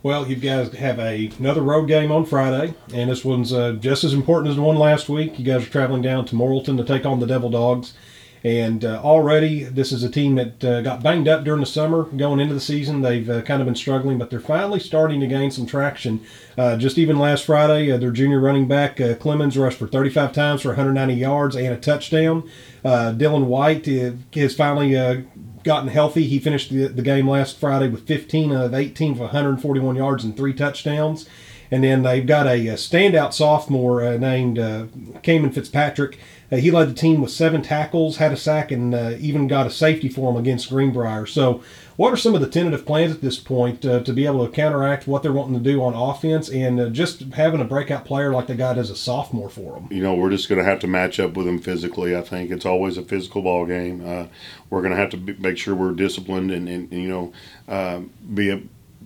Well, 0.00 0.28
you 0.28 0.36
guys 0.36 0.72
have 0.74 1.00
a, 1.00 1.28
another 1.40 1.60
road 1.60 1.86
game 1.86 2.12
on 2.12 2.24
Friday, 2.24 2.74
and 2.94 3.10
this 3.10 3.24
one's 3.24 3.52
uh, 3.52 3.72
just 3.72 4.04
as 4.04 4.14
important 4.14 4.50
as 4.50 4.54
the 4.54 4.62
one 4.62 4.76
last 4.76 5.08
week. 5.08 5.40
You 5.40 5.44
guys 5.44 5.66
are 5.66 5.70
traveling 5.70 6.02
down 6.02 6.24
to 6.26 6.36
Morrilton 6.36 6.76
to 6.76 6.84
take 6.84 7.04
on 7.04 7.18
the 7.18 7.26
Devil 7.26 7.50
Dogs. 7.50 7.94
And 8.44 8.84
uh, 8.84 9.00
already, 9.02 9.64
this 9.64 9.90
is 9.90 10.04
a 10.04 10.08
team 10.08 10.36
that 10.36 10.64
uh, 10.64 10.82
got 10.82 11.02
banged 11.02 11.26
up 11.26 11.42
during 11.42 11.58
the 11.58 11.66
summer 11.66 12.04
going 12.04 12.38
into 12.38 12.54
the 12.54 12.60
season. 12.60 13.02
They've 13.02 13.28
uh, 13.28 13.42
kind 13.42 13.60
of 13.60 13.66
been 13.66 13.74
struggling, 13.74 14.18
but 14.18 14.30
they're 14.30 14.38
finally 14.38 14.78
starting 14.78 15.18
to 15.18 15.26
gain 15.26 15.50
some 15.50 15.66
traction. 15.66 16.24
Uh, 16.56 16.76
just 16.76 16.98
even 16.98 17.18
last 17.18 17.44
Friday, 17.44 17.90
uh, 17.90 17.96
their 17.96 18.12
junior 18.12 18.38
running 18.38 18.68
back, 18.68 19.00
uh, 19.00 19.16
Clemens, 19.16 19.58
rushed 19.58 19.78
for 19.78 19.88
35 19.88 20.32
times 20.32 20.62
for 20.62 20.68
190 20.68 21.14
yards 21.14 21.56
and 21.56 21.74
a 21.74 21.76
touchdown. 21.76 22.48
Dylan 22.84 23.46
White 23.46 23.86
has 23.86 24.54
finally 24.54 25.24
gotten 25.62 25.88
healthy. 25.88 26.26
He 26.26 26.38
finished 26.38 26.70
the, 26.70 26.88
the 26.88 27.02
game 27.02 27.28
last 27.28 27.58
Friday 27.58 27.88
with 27.88 28.06
15 28.06 28.52
of 28.52 28.74
18 28.74 29.14
for 29.14 29.22
141 29.22 29.96
yards 29.96 30.24
and 30.24 30.36
three 30.36 30.52
touchdowns. 30.52 31.28
And 31.70 31.84
then 31.84 32.02
they've 32.02 32.26
got 32.26 32.46
a, 32.46 32.68
a 32.68 32.74
standout 32.74 33.34
sophomore 33.34 34.02
uh, 34.02 34.16
named 34.16 34.58
uh, 34.58 34.86
Cayman 35.22 35.52
Fitzpatrick. 35.52 36.18
Uh, 36.50 36.56
he 36.56 36.70
led 36.70 36.88
the 36.88 36.94
team 36.94 37.20
with 37.20 37.30
seven 37.30 37.60
tackles, 37.60 38.16
had 38.16 38.32
a 38.32 38.36
sack, 38.36 38.70
and 38.70 38.94
uh, 38.94 39.14
even 39.18 39.48
got 39.48 39.66
a 39.66 39.70
safety 39.70 40.08
for 40.08 40.30
him 40.30 40.38
against 40.38 40.70
Greenbrier. 40.70 41.26
So, 41.26 41.62
what 41.98 42.12
are 42.12 42.16
some 42.16 42.36
of 42.36 42.40
the 42.40 42.46
tentative 42.46 42.86
plans 42.86 43.12
at 43.12 43.20
this 43.20 43.40
point 43.40 43.84
uh, 43.84 43.98
to 43.98 44.12
be 44.12 44.24
able 44.24 44.46
to 44.46 44.52
counteract 44.52 45.08
what 45.08 45.20
they're 45.20 45.32
wanting 45.32 45.54
to 45.54 45.60
do 45.60 45.82
on 45.82 45.94
offense 45.94 46.48
and 46.48 46.78
uh, 46.78 46.88
just 46.88 47.22
having 47.34 47.60
a 47.60 47.64
breakout 47.64 48.04
player 48.04 48.30
like 48.30 48.46
they 48.46 48.54
got 48.54 48.78
as 48.78 48.88
a 48.88 48.94
sophomore 48.94 49.50
for 49.50 49.74
them? 49.74 49.88
You 49.90 50.00
know, 50.00 50.14
we're 50.14 50.30
just 50.30 50.48
going 50.48 50.60
to 50.60 50.64
have 50.64 50.78
to 50.78 50.86
match 50.86 51.18
up 51.18 51.36
with 51.36 51.46
them 51.46 51.58
physically. 51.58 52.16
I 52.16 52.20
think 52.20 52.52
it's 52.52 52.64
always 52.64 52.98
a 52.98 53.02
physical 53.02 53.42
ball 53.42 53.66
game. 53.66 54.06
Uh, 54.06 54.26
we're 54.70 54.80
going 54.80 54.92
to 54.92 54.96
have 54.96 55.10
to 55.10 55.16
be, 55.16 55.34
make 55.38 55.58
sure 55.58 55.74
we're 55.74 55.90
disciplined 55.90 56.52
and, 56.52 56.68
and, 56.68 56.92
and 56.92 57.02
you 57.02 57.08
know, 57.08 57.32
uh, 57.66 58.02
be 58.32 58.50
a 58.50 58.62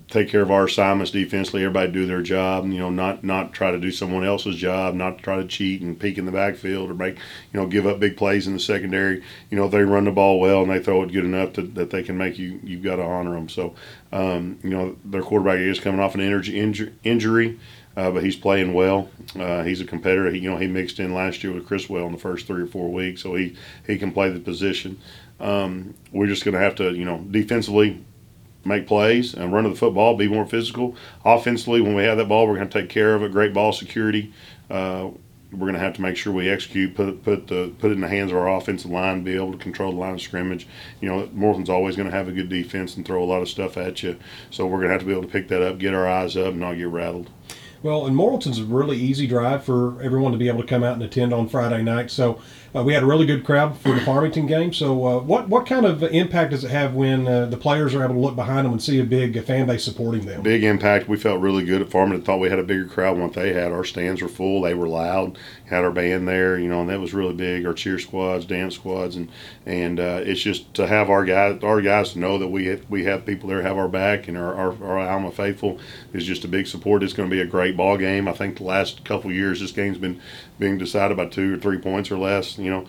take 0.09 0.29
care 0.29 0.41
of 0.41 0.51
our 0.51 0.65
assignments 0.65 1.11
defensively. 1.11 1.63
Everybody 1.63 1.91
do 1.91 2.05
their 2.05 2.21
job. 2.21 2.65
You 2.65 2.79
know, 2.79 2.89
not 2.89 3.23
not 3.23 3.53
try 3.53 3.71
to 3.71 3.79
do 3.79 3.91
someone 3.91 4.25
else's 4.25 4.55
job. 4.55 4.95
Not 4.95 5.19
try 5.19 5.37
to 5.37 5.45
cheat 5.45 5.81
and 5.81 5.99
peek 5.99 6.17
in 6.17 6.25
the 6.25 6.31
backfield 6.31 6.89
or 6.91 6.93
make 6.93 7.17
you 7.51 7.59
know 7.59 7.67
give 7.67 7.87
up 7.87 7.99
big 7.99 8.17
plays 8.17 8.47
in 8.47 8.53
the 8.53 8.59
secondary. 8.59 9.23
You 9.49 9.57
know, 9.57 9.67
they 9.67 9.83
run 9.83 10.05
the 10.05 10.11
ball 10.11 10.39
well 10.39 10.61
and 10.61 10.71
they 10.71 10.79
throw 10.79 11.03
it 11.03 11.11
good 11.11 11.25
enough 11.25 11.53
to, 11.53 11.61
that 11.61 11.89
they 11.89 12.03
can 12.03 12.17
make 12.17 12.37
you. 12.37 12.59
You've 12.63 12.83
got 12.83 12.97
to 12.97 13.03
honor 13.03 13.33
them. 13.33 13.49
So, 13.49 13.75
um, 14.11 14.59
you 14.63 14.69
know, 14.69 14.95
their 15.05 15.23
quarterback 15.23 15.59
is 15.59 15.79
coming 15.79 15.99
off 15.99 16.15
an 16.15 16.21
energy 16.21 16.59
injury. 16.59 16.93
injury 17.03 17.59
uh, 17.95 18.11
but 18.11 18.23
he's 18.23 18.35
playing 18.35 18.73
well. 18.73 19.09
Uh, 19.39 19.63
he's 19.63 19.81
a 19.81 19.85
competitor. 19.85 20.31
He, 20.31 20.39
you 20.39 20.49
know, 20.49 20.57
he 20.57 20.67
mixed 20.67 20.99
in 20.99 21.13
last 21.13 21.43
year 21.43 21.53
with 21.53 21.67
Chris 21.67 21.89
Well 21.89 22.05
in 22.07 22.11
the 22.11 22.17
first 22.17 22.47
three 22.47 22.61
or 22.61 22.67
four 22.67 22.91
weeks, 22.91 23.21
so 23.21 23.35
he 23.35 23.55
he 23.85 23.97
can 23.97 24.11
play 24.11 24.29
the 24.29 24.39
position. 24.39 24.99
Um, 25.39 25.93
we're 26.11 26.27
just 26.27 26.43
going 26.43 26.53
to 26.53 26.59
have 26.59 26.75
to, 26.75 26.93
you 26.93 27.05
know, 27.05 27.19
defensively 27.29 28.03
make 28.65 28.87
plays 28.87 29.33
and 29.33 29.53
run 29.53 29.63
to 29.63 29.69
the 29.69 29.75
football, 29.75 30.15
be 30.15 30.27
more 30.27 30.45
physical. 30.45 30.95
Offensively, 31.25 31.81
when 31.81 31.95
we 31.95 32.03
have 32.03 32.17
that 32.17 32.29
ball, 32.29 32.47
we're 32.47 32.55
going 32.55 32.69
to 32.69 32.81
take 32.81 32.89
care 32.89 33.15
of 33.15 33.23
it. 33.23 33.31
Great 33.31 33.53
ball 33.53 33.73
security. 33.73 34.33
Uh, 34.69 35.09
we're 35.53 35.59
going 35.67 35.73
to 35.73 35.79
have 35.79 35.93
to 35.93 36.01
make 36.01 36.17
sure 36.17 36.33
we 36.33 36.49
execute, 36.49 36.95
put 36.95 37.23
put 37.23 37.47
the 37.47 37.71
put 37.77 37.91
it 37.91 37.93
in 37.93 38.01
the 38.01 38.07
hands 38.07 38.31
of 38.31 38.37
our 38.37 38.49
offensive 38.49 38.89
line, 38.89 39.23
be 39.23 39.35
able 39.35 39.51
to 39.51 39.57
control 39.57 39.91
the 39.91 39.99
line 39.99 40.15
of 40.15 40.21
scrimmage. 40.21 40.67
You 40.99 41.09
know, 41.09 41.27
Morrilton's 41.27 41.69
always 41.69 41.95
going 41.95 42.09
to 42.09 42.15
have 42.15 42.27
a 42.27 42.31
good 42.31 42.49
defense 42.49 42.97
and 42.97 43.05
throw 43.05 43.23
a 43.23 43.25
lot 43.25 43.41
of 43.41 43.49
stuff 43.49 43.77
at 43.77 44.01
you, 44.01 44.17
so 44.49 44.65
we're 44.65 44.79
going 44.79 44.87
to 44.87 44.93
have 44.93 45.01
to 45.01 45.05
be 45.05 45.11
able 45.11 45.23
to 45.23 45.27
pick 45.27 45.47
that 45.49 45.61
up, 45.61 45.77
get 45.77 45.93
our 45.93 46.07
eyes 46.07 46.35
up, 46.35 46.47
and 46.47 46.59
not 46.59 46.73
get 46.73 46.87
rattled. 46.87 47.29
Well, 47.83 48.05
and 48.05 48.15
Morrilton's 48.15 48.59
a 48.59 48.63
really 48.63 48.97
easy 48.97 49.27
drive 49.27 49.65
for 49.65 50.01
everyone 50.01 50.31
to 50.31 50.37
be 50.37 50.47
able 50.47 50.61
to 50.61 50.67
come 50.67 50.85
out 50.85 50.93
and 50.93 51.03
attend 51.03 51.33
on 51.33 51.49
Friday 51.49 51.83
night. 51.83 52.09
So 52.11 52.39
uh, 52.75 52.83
we 52.83 52.93
had 52.93 53.03
a 53.03 53.05
really 53.05 53.25
good 53.25 53.45
crowd 53.45 53.77
for 53.77 53.93
the 53.93 54.01
Farmington 54.01 54.47
game. 54.47 54.73
So, 54.73 55.05
uh, 55.05 55.19
what 55.19 55.47
what 55.47 55.67
kind 55.67 55.85
of 55.85 56.01
impact 56.01 56.51
does 56.51 56.63
it 56.63 56.71
have 56.71 56.95
when 56.95 57.27
uh, 57.27 57.45
the 57.45 57.57
players 57.57 57.93
are 57.93 58.03
able 58.03 58.15
to 58.15 58.19
look 58.19 58.35
behind 58.35 58.65
them 58.65 58.71
and 58.71 58.81
see 58.81 58.99
a 58.99 59.03
big 59.03 59.41
fan 59.43 59.67
base 59.67 59.83
supporting 59.83 60.25
them? 60.25 60.41
Big 60.41 60.63
impact. 60.63 61.07
We 61.07 61.17
felt 61.17 61.39
really 61.39 61.63
good 61.63 61.81
at 61.81 61.91
Farmington. 61.91 62.25
Thought 62.25 62.39
we 62.39 62.49
had 62.49 62.59
a 62.59 62.63
bigger 62.63 62.85
crowd 62.85 63.15
than 63.15 63.23
what 63.23 63.33
they 63.33 63.53
had. 63.53 63.71
Our 63.71 63.83
stands 63.83 64.21
were 64.21 64.27
full. 64.27 64.61
They 64.61 64.73
were 64.73 64.87
loud. 64.87 65.37
Had 65.65 65.83
our 65.83 65.91
band 65.91 66.27
there, 66.27 66.57
you 66.57 66.67
know, 66.67 66.81
and 66.81 66.89
that 66.89 66.99
was 66.99 67.13
really 67.13 67.33
big. 67.33 67.65
Our 67.65 67.73
cheer 67.73 67.99
squads, 67.99 68.45
dance 68.45 68.75
squads, 68.75 69.17
and 69.17 69.29
and 69.67 69.99
uh, 69.99 70.21
it's 70.23 70.41
just 70.41 70.73
to 70.73 70.87
have 70.87 71.11
our 71.11 71.25
guys, 71.25 71.61
our 71.63 71.81
guys 71.81 72.15
know 72.15 72.39
that 72.39 72.47
we 72.47 72.65
have, 72.65 72.89
we 72.89 73.03
have 73.03 73.25
people 73.25 73.49
there 73.49 73.61
have 73.61 73.77
our 73.77 73.87
back, 73.87 74.27
and 74.27 74.37
our, 74.37 74.53
our, 74.55 74.83
our 74.83 74.99
Alma 74.99 75.31
faithful 75.31 75.79
is 76.11 76.25
just 76.25 76.43
a 76.43 76.47
big 76.47 76.65
support. 76.65 77.03
It's 77.03 77.13
going 77.13 77.29
to 77.29 77.35
be 77.35 77.41
a 77.41 77.45
great 77.45 77.72
ball 77.77 77.97
game. 77.97 78.27
I 78.27 78.33
think 78.33 78.57
the 78.57 78.63
last 78.63 79.03
couple 79.05 79.31
years 79.31 79.59
this 79.59 79.71
game's 79.71 79.97
been 79.97 80.21
being 80.59 80.77
decided 80.77 81.17
by 81.17 81.25
two 81.25 81.55
or 81.55 81.57
three 81.57 81.77
points 81.77 82.11
or 82.11 82.17
less. 82.17 82.57
You 82.57 82.69
know, 82.69 82.87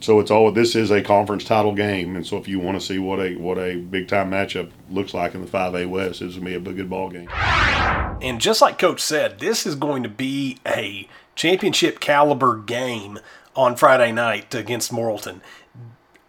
so 0.00 0.20
it's 0.20 0.30
all 0.30 0.50
this 0.52 0.76
is 0.76 0.90
a 0.90 1.02
conference 1.02 1.44
title 1.44 1.74
game, 1.74 2.14
and 2.14 2.26
so 2.26 2.36
if 2.36 2.46
you 2.46 2.60
want 2.60 2.80
to 2.80 2.86
see 2.86 2.98
what 2.98 3.18
a 3.18 3.34
what 3.36 3.58
a 3.58 3.76
big 3.76 4.08
time 4.08 4.30
matchup 4.30 4.70
looks 4.90 5.12
like 5.12 5.34
in 5.34 5.40
the 5.40 5.50
5A 5.50 5.88
West, 5.88 6.22
it's 6.22 6.34
gonna 6.34 6.46
be 6.46 6.54
a 6.54 6.60
good 6.60 6.88
ball 6.88 7.10
game. 7.10 7.28
And 8.22 8.40
just 8.40 8.60
like 8.60 8.78
Coach 8.78 9.00
said, 9.00 9.38
this 9.38 9.66
is 9.66 9.74
going 9.74 10.02
to 10.04 10.08
be 10.08 10.58
a 10.66 11.08
championship 11.34 12.00
caliber 12.00 12.56
game 12.56 13.18
on 13.56 13.76
Friday 13.76 14.12
night 14.12 14.54
against 14.54 14.92
Morrilton. 14.92 15.40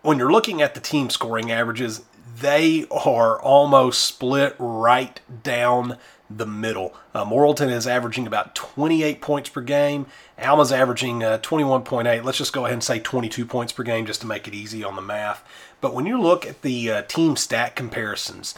When 0.01 0.17
you're 0.17 0.31
looking 0.31 0.61
at 0.61 0.75
the 0.75 0.79
team 0.79 1.09
scoring 1.09 1.51
averages, 1.51 2.01
they 2.41 2.85
are 2.91 3.41
almost 3.41 4.03
split 4.03 4.55
right 4.59 5.19
down 5.43 5.97
the 6.29 6.45
middle. 6.45 6.93
Morrilton 7.15 7.71
is 7.71 7.87
averaging 7.87 8.27
about 8.27 8.53
28 8.55 9.21
points 9.21 9.49
per 9.49 9.61
game. 9.61 10.05
Alma's 10.37 10.71
averaging 10.71 11.23
uh, 11.23 11.39
21.8. 11.39 12.23
Let's 12.23 12.37
just 12.37 12.53
go 12.53 12.65
ahead 12.65 12.73
and 12.73 12.83
say 12.83 12.99
22 12.99 13.43
points 13.45 13.73
per 13.73 13.81
game 13.83 14.05
just 14.05 14.21
to 14.21 14.27
make 14.27 14.47
it 14.47 14.53
easy 14.53 14.83
on 14.83 14.95
the 14.95 15.01
math. 15.01 15.43
But 15.81 15.95
when 15.95 16.05
you 16.05 16.21
look 16.21 16.45
at 16.45 16.61
the 16.61 16.91
uh, 16.91 17.01
team 17.03 17.35
stat 17.35 17.75
comparisons, 17.75 18.53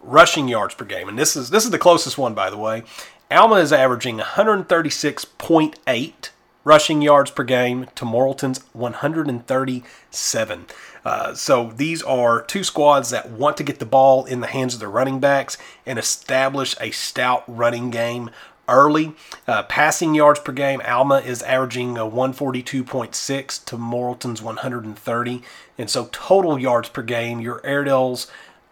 rushing 0.00 0.48
yards 0.48 0.74
per 0.74 0.84
game, 0.84 1.08
and 1.08 1.18
this 1.18 1.34
is 1.36 1.50
this 1.50 1.64
is 1.64 1.70
the 1.70 1.78
closest 1.78 2.16
one 2.16 2.34
by 2.34 2.50
the 2.50 2.58
way. 2.58 2.84
Alma 3.30 3.56
is 3.56 3.72
averaging 3.72 4.18
136.8 4.18 6.30
rushing 6.62 7.00
yards 7.00 7.30
per 7.30 7.44
game 7.44 7.86
to 7.94 8.04
Morrilton's 8.04 8.60
137. 8.72 10.66
Uh, 11.06 11.32
so 11.34 11.72
these 11.76 12.02
are 12.02 12.42
two 12.42 12.64
squads 12.64 13.10
that 13.10 13.30
want 13.30 13.56
to 13.56 13.62
get 13.62 13.78
the 13.78 13.86
ball 13.86 14.24
in 14.24 14.40
the 14.40 14.48
hands 14.48 14.74
of 14.74 14.80
their 14.80 14.90
running 14.90 15.20
backs 15.20 15.56
and 15.86 16.00
establish 16.00 16.74
a 16.80 16.90
stout 16.90 17.44
running 17.46 17.90
game 17.90 18.28
early. 18.68 19.14
Uh, 19.46 19.62
passing 19.62 20.16
yards 20.16 20.40
per 20.40 20.50
game, 20.50 20.82
Alma 20.84 21.18
is 21.18 21.44
averaging 21.44 21.96
a 21.96 22.00
142.6 22.00 23.64
to 23.66 23.78
Morrilton's 23.78 24.42
130. 24.42 25.42
And 25.78 25.88
so 25.88 26.08
total 26.10 26.58
yards 26.58 26.88
per 26.88 27.02
game, 27.02 27.38
your 27.38 27.64
Airedales 27.64 28.26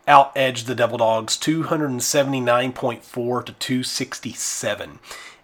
out 0.09 0.33
edge 0.35 0.65
the 0.65 0.75
Devil 0.75 0.99
Dogs 0.99 1.37
279.4 1.37 3.47
to 3.47 3.53
267. 3.53 4.99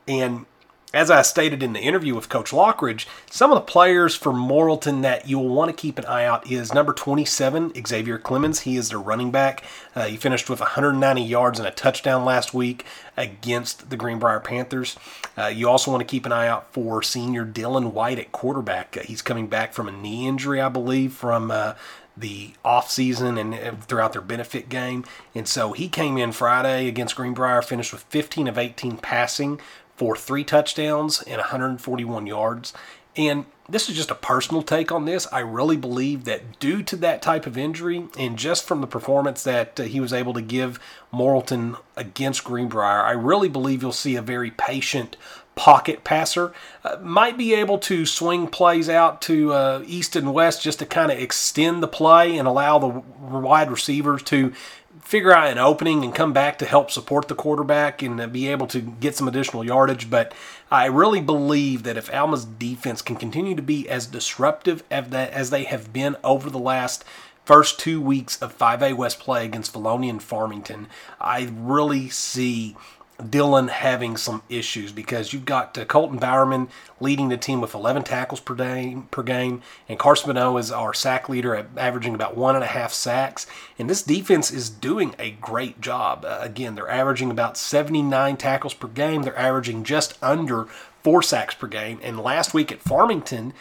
And 0.09 0.45
as 0.93 1.11
I 1.11 1.23
stated 1.23 1.63
in 1.63 1.73
the 1.73 1.81
interview 1.81 2.15
with 2.15 2.29
Coach 2.29 2.51
Lockridge, 2.51 3.07
some 3.31 3.53
of 3.53 3.55
the 3.55 3.61
players 3.61 4.17
for 4.17 4.33
Morrilton 4.33 5.03
that 5.03 5.29
you'll 5.29 5.49
want 5.49 5.71
to 5.71 5.77
keep 5.77 5.99
an 5.99 6.05
eye 6.07 6.25
out 6.25 6.51
is 6.51 6.75
number 6.75 6.93
27, 6.93 7.73
Xavier 7.87 8.19
Clemens. 8.19 8.61
He 8.61 8.77
is 8.77 8.89
their 8.89 8.99
running 8.99 9.31
back. 9.31 9.63
Uh, 9.95 10.07
he 10.07 10.17
finished 10.17 10.51
with 10.51 10.59
190 10.59 11.23
yards 11.23 11.61
and 11.61 11.69
a 11.69 11.71
touchdown 11.71 12.25
last 12.25 12.53
week 12.53 12.85
against 13.17 13.91
the 13.91 13.97
Greenbrier 13.97 14.41
Panthers. 14.41 14.97
Uh, 15.39 15.47
you 15.47 15.69
also 15.69 15.93
want 15.93 16.01
to 16.01 16.11
keep 16.11 16.27
an 16.27 16.33
eye 16.33 16.49
out 16.49 16.73
for 16.73 17.03
senior 17.03 17.47
Dylan 17.47 17.93
White 17.93 18.19
at 18.19 18.33
quarterback. 18.33 18.97
Uh, 18.97 19.03
he's 19.03 19.23
coming 19.23 19.47
back 19.47 19.73
from 19.73 19.87
a 19.87 19.93
knee 19.93 20.27
injury, 20.27 20.61
I 20.61 20.69
believe, 20.69 21.13
from 21.13 21.53
uh, 21.53 21.75
the 22.17 22.51
off 22.65 22.91
season 22.91 23.39
and 23.39 23.55
uh, 23.55 23.73
throughout 23.87 24.13
their 24.13 24.23
benefit 24.23 24.69
game. 24.69 25.05
And 25.37 25.47
so 25.47 25.73
he 25.73 25.89
came 25.89 26.19
in 26.19 26.33
Friday 26.33 26.89
against 26.89 27.15
Greenbrier, 27.15 27.63
finished 27.63 27.93
with 27.93 28.03
15 28.03 28.49
of 28.49 28.59
18 28.59 28.97
passing 28.97 29.61
for 30.01 30.17
three 30.17 30.43
touchdowns 30.43 31.21
and 31.25 31.37
141 31.37 32.27
yards. 32.27 32.73
And 33.17 33.45
this 33.69 33.91
is 33.91 33.97
just 33.97 34.11
a 34.11 34.15
personal 34.15 34.63
take 34.63 34.91
on 34.91 35.05
this. 35.05 35.29
I 35.31 35.41
really 35.41 35.77
believe 35.77 36.25
that 36.25 36.59
due 36.59 36.83
to 36.85 36.97
that 36.97 37.21
type 37.21 37.47
of 37.47 37.59
injury 37.59 38.09
and 38.19 38.39
just 38.39 38.65
from 38.65 38.81
the 38.81 38.87
performance 38.87 39.43
that 39.43 39.79
uh, 39.79 39.83
he 39.83 40.01
was 40.01 40.15
able 40.15 40.33
to 40.33 40.41
give 40.41 40.81
Morrilton 41.13 41.79
against 41.97 42.45
Greenbrier, 42.45 43.03
I 43.03 43.11
really 43.11 43.51
believe 43.51 43.83
you'll 43.83 43.93
see 43.93 44.17
a 44.17 44.23
very 44.23 44.51
patient 44.51 45.19
pocket 45.55 46.03
passer. 46.03 46.55
Uh, 46.83 46.97
might 47.03 47.37
be 47.37 47.53
able 47.53 47.77
to 47.77 48.07
swing 48.07 48.47
plays 48.47 48.89
out 48.89 49.21
to 49.21 49.53
uh, 49.53 49.85
east 49.87 50.17
and 50.17 50.33
west 50.33 50.63
just 50.63 50.79
to 50.79 50.87
kind 50.87 51.13
of 51.13 51.19
extend 51.19 51.83
the 51.83 51.89
play 51.89 52.39
and 52.39 52.49
allow 52.49 52.79
the 52.79 52.89
wide 52.89 53.71
receivers 53.71 54.23
to 54.23 54.55
figure 55.03 55.33
out 55.33 55.51
an 55.51 55.59
opening 55.59 56.05
and 56.05 56.15
come 56.15 56.33
back 56.33 56.59
to 56.59 56.67
help 56.67 56.91
support 56.91 57.29
the 57.29 57.35
quarterback 57.35 58.03
and 58.03 58.33
be 58.33 58.49
able 58.49 58.67
to 58.67 58.81
get 58.81 59.17
some 59.17 59.29
additional 59.29 59.65
yardage. 59.65 60.11
But 60.11 60.35
I 60.71 60.87
really 60.87 61.21
believe 61.21 61.85
that 61.85 61.97
if 61.97 62.13
Alma's 62.13 62.45
defense 62.45 63.01
can 63.01 63.17
continue 63.17 63.55
to 63.55 63.63
be 63.63 63.89
as 63.89 64.07
disruptive 64.07 64.83
as 64.91 65.51
they 65.51 65.65
have 65.65 65.93
been 65.93 66.17
over 66.25 66.51
the 66.51 66.59
last 66.59 67.05
first 67.45 67.81
two 67.81 68.01
weeks 68.01 68.41
of 68.43 68.57
5A 68.57 68.95
West 68.95 69.19
play 69.19 69.45
against 69.45 69.73
Vilonia 69.73 70.11
and 70.11 70.23
Farmington, 70.23 70.89
I 71.21 71.51
really 71.53 72.09
see 72.09 72.77
Dylan 73.21 73.69
having 73.69 74.17
some 74.17 74.43
issues 74.49 74.93
because 74.93 75.33
you've 75.33 75.45
got 75.45 75.77
uh, 75.77 75.85
Colton 75.85 76.19
Bowerman 76.19 76.69
leading 77.01 77.29
the 77.29 77.37
team 77.37 77.61
with 77.61 77.75
11 77.75 78.05
tackles 78.05 78.41
per 78.41 78.55
day 78.55 78.97
per 79.11 79.23
game, 79.23 79.63
and 79.89 79.99
Carson 79.99 80.33
Beno 80.33 80.59
is 80.59 80.71
our 80.71 80.95
sack 80.95 81.29
leader 81.29 81.55
at 81.55 81.67
averaging 81.77 82.15
about 82.15 82.37
one 82.37 82.55
and 82.55 82.65
a 82.65 82.69
half 82.69 82.93
sacks. 82.93 83.47
And 83.79 83.89
this 83.89 84.03
defense 84.03 84.51
is 84.51 84.71
doing 84.71 85.15
a 85.19 85.31
great 85.33 85.81
job. 85.81 86.25
Uh, 86.25 86.39
again, 86.41 86.75
they're 86.75 86.91
averaging 86.91 87.31
about 87.31 87.57
79 87.57 88.37
tackles 88.37 88.75
per 88.75 88.89
game. 88.89 89.23
They're 89.23 89.39
averaging 89.39 89.85
just 89.85 90.19
under 90.23 90.67
four 91.03 91.23
sacks 91.23 91.55
per 91.55 91.67
game. 91.67 92.01
And 92.03 92.21
last 92.21 92.55
week 92.55 92.71
at 92.71 92.83
Farmington, 92.83 93.53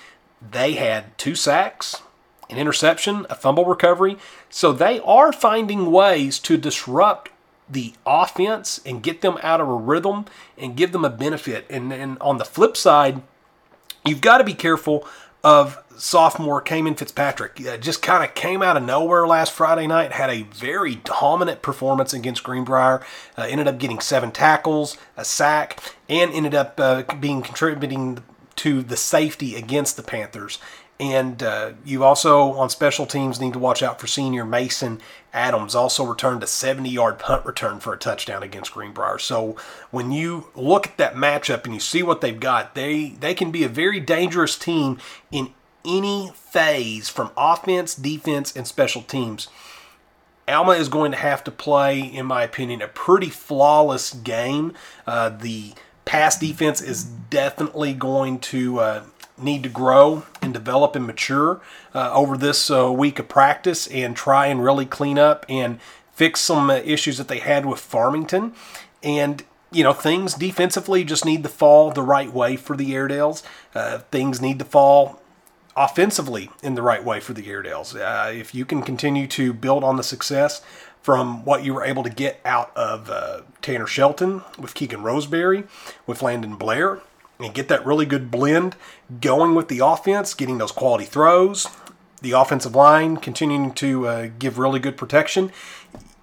they 0.42 0.74
had 0.74 1.18
two 1.18 1.36
sacks, 1.36 2.02
an 2.50 2.58
interception, 2.58 3.26
a 3.30 3.36
fumble 3.36 3.66
recovery. 3.66 4.18
So 4.50 4.72
they 4.72 5.00
are 5.02 5.32
finding 5.32 5.92
ways 5.92 6.40
to 6.40 6.58
disrupt 6.58 7.29
the 7.70 7.94
offense 8.06 8.82
and 8.86 9.04
get 9.04 9.22
them 9.22 9.38
out 9.44 9.62
of 9.62 9.70
a 9.70 9.74
rhythm 9.74 10.26
and 10.58 10.76
give 10.76 10.92
them 10.92 11.06
a 11.06 11.10
benefit. 11.10 11.66
And 11.70 11.92
then 11.92 12.18
on 12.20 12.38
the 12.38 12.46
flip 12.46 12.76
side, 12.76 13.22
you've 14.06 14.22
got 14.22 14.40
to 14.40 14.44
be 14.44 14.54
careful 14.54 15.08
of 15.44 15.84
sophomore 15.96 16.62
Cayman 16.62 16.96
Fitzpatrick. 16.96 17.66
Uh, 17.66 17.78
just 17.78 18.02
kind 18.02 18.24
of 18.24 18.34
came 18.34 18.62
out 18.62 18.78
of 18.78 18.84
nowhere 18.84 19.28
last 19.28 19.52
Friday 19.52 19.88
night, 19.88 20.14
had 20.14 20.30
a 20.30 20.44
very 20.44 20.96
dominant 20.96 21.62
performance 21.62 22.14
against 22.14 22.44
Greenbrier, 22.44 23.02
uh, 23.38 23.44
ended 23.44 23.68
up 23.68 23.78
getting 23.78 24.00
seven 24.00 24.32
tackles, 24.32 24.98
a 25.18 25.26
sack, 25.26 25.80
and 26.08 26.32
ended 26.32 26.56
up 26.56 26.80
uh, 26.80 27.04
being 27.20 27.42
contributing 27.42 28.24
to 28.58 28.82
the 28.82 28.98
safety 28.98 29.56
against 29.56 29.96
the 29.96 30.04
Panthers. 30.04 30.60
And 31.00 31.42
uh, 31.42 31.74
you 31.86 32.04
also, 32.04 32.54
on 32.54 32.70
special 32.70 33.06
teams, 33.06 33.40
need 33.40 33.54
to 33.54 33.60
watch 33.60 33.82
out 33.82 34.02
for 34.02 34.08
senior 34.08 34.44
Mason 34.44 35.00
Adams. 35.32 35.74
Also 35.74 36.06
returned 36.06 36.44
a 36.44 36.48
70 36.48 36.90
yard 36.90 37.20
punt 37.20 37.46
return 37.46 37.80
for 37.80 37.94
a 37.94 37.98
touchdown 37.98 38.44
against 38.44 38.74
Greenbrier. 38.74 39.18
So 39.18 39.56
when 39.92 40.12
you 40.12 40.48
look 40.56 40.88
at 40.88 40.98
that 40.98 41.16
matchup 41.16 41.64
and 41.64 41.74
you 41.74 41.80
see 41.80 42.04
what 42.04 42.20
they've 42.20 42.40
got, 42.40 42.76
they, 42.76 43.10
they 43.12 43.34
can 43.34 43.50
be 43.50 43.64
a 43.64 43.70
very 43.70 44.02
dangerous 44.02 44.58
team 44.58 44.98
in 45.32 45.54
any 45.86 46.32
phase 46.36 47.08
from 47.08 47.32
offense, 47.38 47.96
defense, 47.96 48.54
and 48.54 48.68
special 48.68 49.02
teams. 49.02 49.48
Alma 50.50 50.72
is 50.74 50.90
going 50.90 51.12
to 51.12 51.18
have 51.18 51.44
to 51.46 51.52
play, 51.52 52.00
in 52.00 52.26
my 52.26 52.44
opinion, 52.44 52.82
a 52.82 52.88
pretty 52.88 53.30
flawless 53.30 54.14
game. 54.14 54.74
Uh, 55.08 55.30
the 55.30 55.74
pass 56.06 56.38
defense 56.38 56.82
is 56.82 57.04
definitely 57.04 57.94
going 57.94 58.40
to 58.40 58.80
uh, 58.80 59.04
need 59.42 59.64
to 59.64 59.70
grow 59.70 60.24
and 60.42 60.54
develop 60.54 60.96
and 60.96 61.06
mature 61.06 61.62
uh, 61.94 62.12
over 62.14 62.38
this 62.38 62.70
uh, 62.70 62.92
week 62.92 63.20
of 63.20 63.28
practice 63.28 63.88
and 63.88 64.16
try 64.16 64.48
and 64.48 64.64
really 64.64 64.86
clean 64.86 65.18
up 65.18 65.46
and 65.50 65.80
fix 66.12 66.42
some 66.42 66.70
uh, 66.70 66.76
issues 66.76 67.18
that 67.18 67.28
they 67.28 67.40
had 67.40 67.66
with 67.66 67.80
Farmington. 67.80 68.54
And, 69.02 69.44
you 69.72 69.84
know, 69.84 69.94
things 69.94 70.34
defensively 70.34 71.04
just 71.04 71.26
need 71.26 71.44
to 71.44 71.50
fall 71.50 71.92
the 71.92 72.04
right 72.04 72.34
way 72.34 72.56
for 72.56 72.76
the 72.76 72.94
Airedales. 72.94 73.44
Uh, 73.74 74.00
things 74.12 74.42
need 74.42 74.60
to 74.60 74.66
fall 74.66 75.22
offensively 75.76 76.50
in 76.62 76.76
the 76.76 76.82
right 76.82 77.04
way 77.04 77.20
for 77.20 77.34
the 77.34 77.50
Airedales. 77.50 77.96
Uh, 77.96 78.32
if 78.34 78.54
you 78.54 78.66
can 78.66 78.82
continue 78.82 79.28
to 79.28 79.54
build 79.54 79.84
on 79.84 79.96
the 79.96 80.04
success 80.04 80.62
from 81.02 81.46
what 81.46 81.64
you 81.64 81.74
were 81.74 81.86
able 81.86 82.04
to 82.04 82.10
get 82.10 82.42
out 82.44 82.76
of 82.76 83.10
uh, 83.10 83.42
Tanner 83.62 83.88
Shelton 83.88 84.44
with 84.60 84.74
Keegan 84.74 85.02
Roseberry, 85.02 85.64
with 86.06 86.22
Landon 86.22 86.56
Blair, 86.56 87.00
and 87.40 87.54
get 87.54 87.68
that 87.70 87.86
really 87.86 88.06
good 88.06 88.30
blend 88.30 88.76
going 89.22 89.56
with 89.56 89.68
the 89.70 89.80
offense, 89.80 90.34
getting 90.34 90.58
those 90.58 90.72
quality 90.72 91.06
throws, 91.06 91.68
the 92.22 92.32
offensive 92.32 92.76
line 92.76 93.18
continuing 93.18 93.72
to 93.74 94.08
uh, 94.08 94.30
give 94.38 94.60
really 94.60 94.80
good 94.80 94.98
protection. 94.98 95.52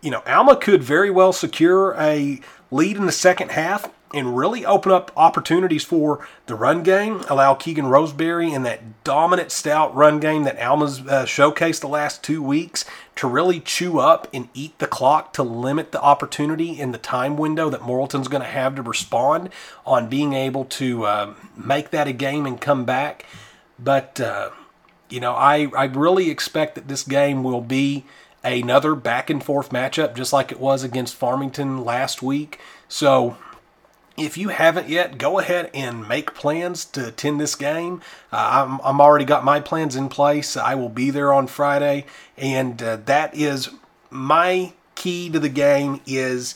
You 0.02 0.10
know, 0.10 0.22
Alma 0.26 0.56
could 0.56 0.82
very 0.82 1.10
well 1.10 1.32
secure 1.32 1.94
a 1.98 2.40
lead 2.70 2.96
in 2.96 3.06
the 3.06 3.12
second 3.12 3.50
half 3.50 3.88
and 4.14 4.36
really 4.36 4.64
open 4.64 4.92
up 4.92 5.10
opportunities 5.16 5.84
for 5.84 6.26
the 6.46 6.54
run 6.54 6.82
game, 6.82 7.22
allow 7.28 7.54
Keegan 7.54 7.86
Roseberry 7.86 8.52
and 8.52 8.64
that 8.64 9.02
dominant 9.04 9.50
stout 9.50 9.94
run 9.94 10.20
game 10.20 10.44
that 10.44 10.58
Alma's 10.58 11.00
uh, 11.00 11.24
showcased 11.24 11.80
the 11.80 11.88
last 11.88 12.22
two 12.22 12.42
weeks 12.42 12.84
to 13.16 13.26
really 13.26 13.60
chew 13.60 13.98
up 13.98 14.28
and 14.32 14.48
eat 14.54 14.78
the 14.78 14.86
clock 14.86 15.32
to 15.32 15.42
limit 15.42 15.90
the 15.92 16.00
opportunity 16.00 16.78
in 16.78 16.92
the 16.92 16.98
time 16.98 17.36
window 17.36 17.68
that 17.68 17.82
Morrilton's 17.82 18.28
going 18.28 18.42
to 18.42 18.48
have 18.48 18.76
to 18.76 18.82
respond 18.82 19.50
on 19.84 20.08
being 20.08 20.34
able 20.34 20.64
to 20.64 21.04
uh, 21.04 21.34
make 21.56 21.90
that 21.90 22.06
a 22.06 22.12
game 22.12 22.46
and 22.46 22.60
come 22.60 22.84
back. 22.84 23.26
But, 23.78 24.20
uh, 24.20 24.50
you 25.08 25.20
know, 25.20 25.34
I, 25.34 25.68
I 25.76 25.84
really 25.86 26.30
expect 26.30 26.76
that 26.76 26.88
this 26.88 27.02
game 27.02 27.42
will 27.42 27.60
be 27.60 28.04
another 28.44 28.94
back 28.94 29.28
and 29.28 29.42
forth 29.42 29.70
matchup, 29.70 30.14
just 30.14 30.32
like 30.32 30.52
it 30.52 30.60
was 30.60 30.84
against 30.84 31.16
Farmington 31.16 31.84
last 31.84 32.22
week. 32.22 32.60
So 32.88 33.36
if 34.16 34.38
you 34.38 34.48
haven't 34.48 34.88
yet, 34.88 35.18
go 35.18 35.38
ahead 35.38 35.70
and 35.74 36.08
make 36.08 36.34
plans 36.34 36.84
to 36.86 37.08
attend 37.08 37.40
this 37.40 37.54
game. 37.54 38.00
Uh, 38.32 38.66
I'm, 38.66 38.80
I'm 38.82 39.00
already 39.00 39.24
got 39.24 39.44
my 39.44 39.60
plans 39.60 39.94
in 39.94 40.08
place. 40.08 40.56
I 40.56 40.74
will 40.74 40.88
be 40.88 41.10
there 41.10 41.32
on 41.32 41.46
Friday, 41.46 42.06
and 42.36 42.82
uh, 42.82 42.96
that 43.06 43.34
is 43.34 43.70
my 44.10 44.72
key 44.94 45.28
to 45.30 45.38
the 45.38 45.48
game 45.48 46.00
is 46.06 46.54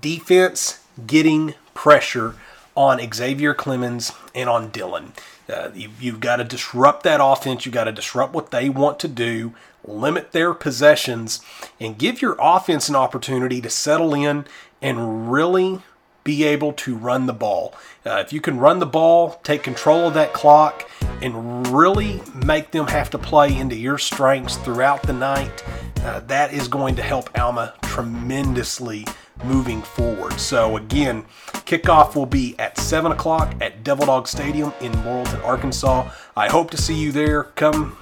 defense 0.00 0.80
getting 1.06 1.54
pressure 1.74 2.36
on 2.76 3.00
Xavier 3.12 3.54
Clemens 3.54 4.12
and 4.34 4.48
on 4.48 4.70
Dylan. 4.70 5.10
Uh, 5.48 5.70
you, 5.74 5.90
you've 6.00 6.20
got 6.20 6.36
to 6.36 6.44
disrupt 6.44 7.02
that 7.02 7.20
offense. 7.22 7.66
You've 7.66 7.74
got 7.74 7.84
to 7.84 7.92
disrupt 7.92 8.32
what 8.32 8.50
they 8.50 8.68
want 8.68 8.98
to 9.00 9.08
do, 9.08 9.54
limit 9.84 10.32
their 10.32 10.54
possessions, 10.54 11.40
and 11.78 11.98
give 11.98 12.22
your 12.22 12.36
offense 12.40 12.88
an 12.88 12.96
opportunity 12.96 13.60
to 13.60 13.70
settle 13.70 14.14
in 14.14 14.46
and 14.80 15.30
really 15.30 15.82
be 16.24 16.44
able 16.44 16.72
to 16.72 16.96
run 16.96 17.26
the 17.26 17.32
ball. 17.32 17.74
Uh, 18.04 18.22
if 18.26 18.32
you 18.32 18.40
can 18.40 18.58
run 18.58 18.78
the 18.78 18.86
ball, 18.86 19.40
take 19.44 19.62
control 19.62 20.08
of 20.08 20.14
that 20.14 20.32
clock, 20.32 20.88
and 21.22 21.66
really 21.68 22.20
make 22.34 22.70
them 22.70 22.86
have 22.86 23.10
to 23.10 23.18
play 23.18 23.56
into 23.56 23.76
your 23.76 23.98
strengths 23.98 24.56
throughout 24.56 25.02
the 25.02 25.12
night, 25.12 25.62
uh, 25.98 26.20
that 26.20 26.52
is 26.52 26.66
going 26.66 26.96
to 26.96 27.02
help 27.02 27.38
Alma 27.38 27.74
tremendously 27.82 29.06
moving 29.42 29.82
forward. 29.82 30.38
So, 30.38 30.76
again, 30.76 31.24
kickoff 31.66 32.14
will 32.14 32.26
be 32.26 32.54
at 32.58 32.78
7 32.78 33.12
o'clock 33.12 33.54
at 33.60 33.82
Devil 33.82 34.06
Dog 34.06 34.28
Stadium 34.28 34.72
in 34.80 34.92
Morrilton, 34.92 35.42
Arkansas. 35.44 36.10
I 36.36 36.48
hope 36.48 36.70
to 36.70 36.76
see 36.76 36.94
you 36.94 37.12
there. 37.12 37.44
Come 37.44 37.96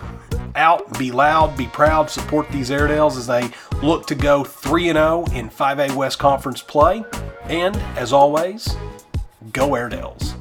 out, 0.55 0.99
be 0.99 1.11
loud, 1.11 1.57
be 1.57 1.67
proud, 1.67 2.11
support 2.11 2.51
these 2.51 2.71
Airedales 2.71 3.17
as 3.17 3.27
they 3.27 3.51
look 3.83 4.07
to 4.07 4.15
go 4.15 4.45
3 4.45 4.93
0 4.93 5.25
in 5.33 5.49
5A 5.49 5.95
West 5.95 6.19
Conference 6.19 6.63
play. 6.63 7.05
And 7.45 7.77
as 7.97 8.13
always, 8.13 8.77
go 9.53 9.75
Airedales. 9.75 10.35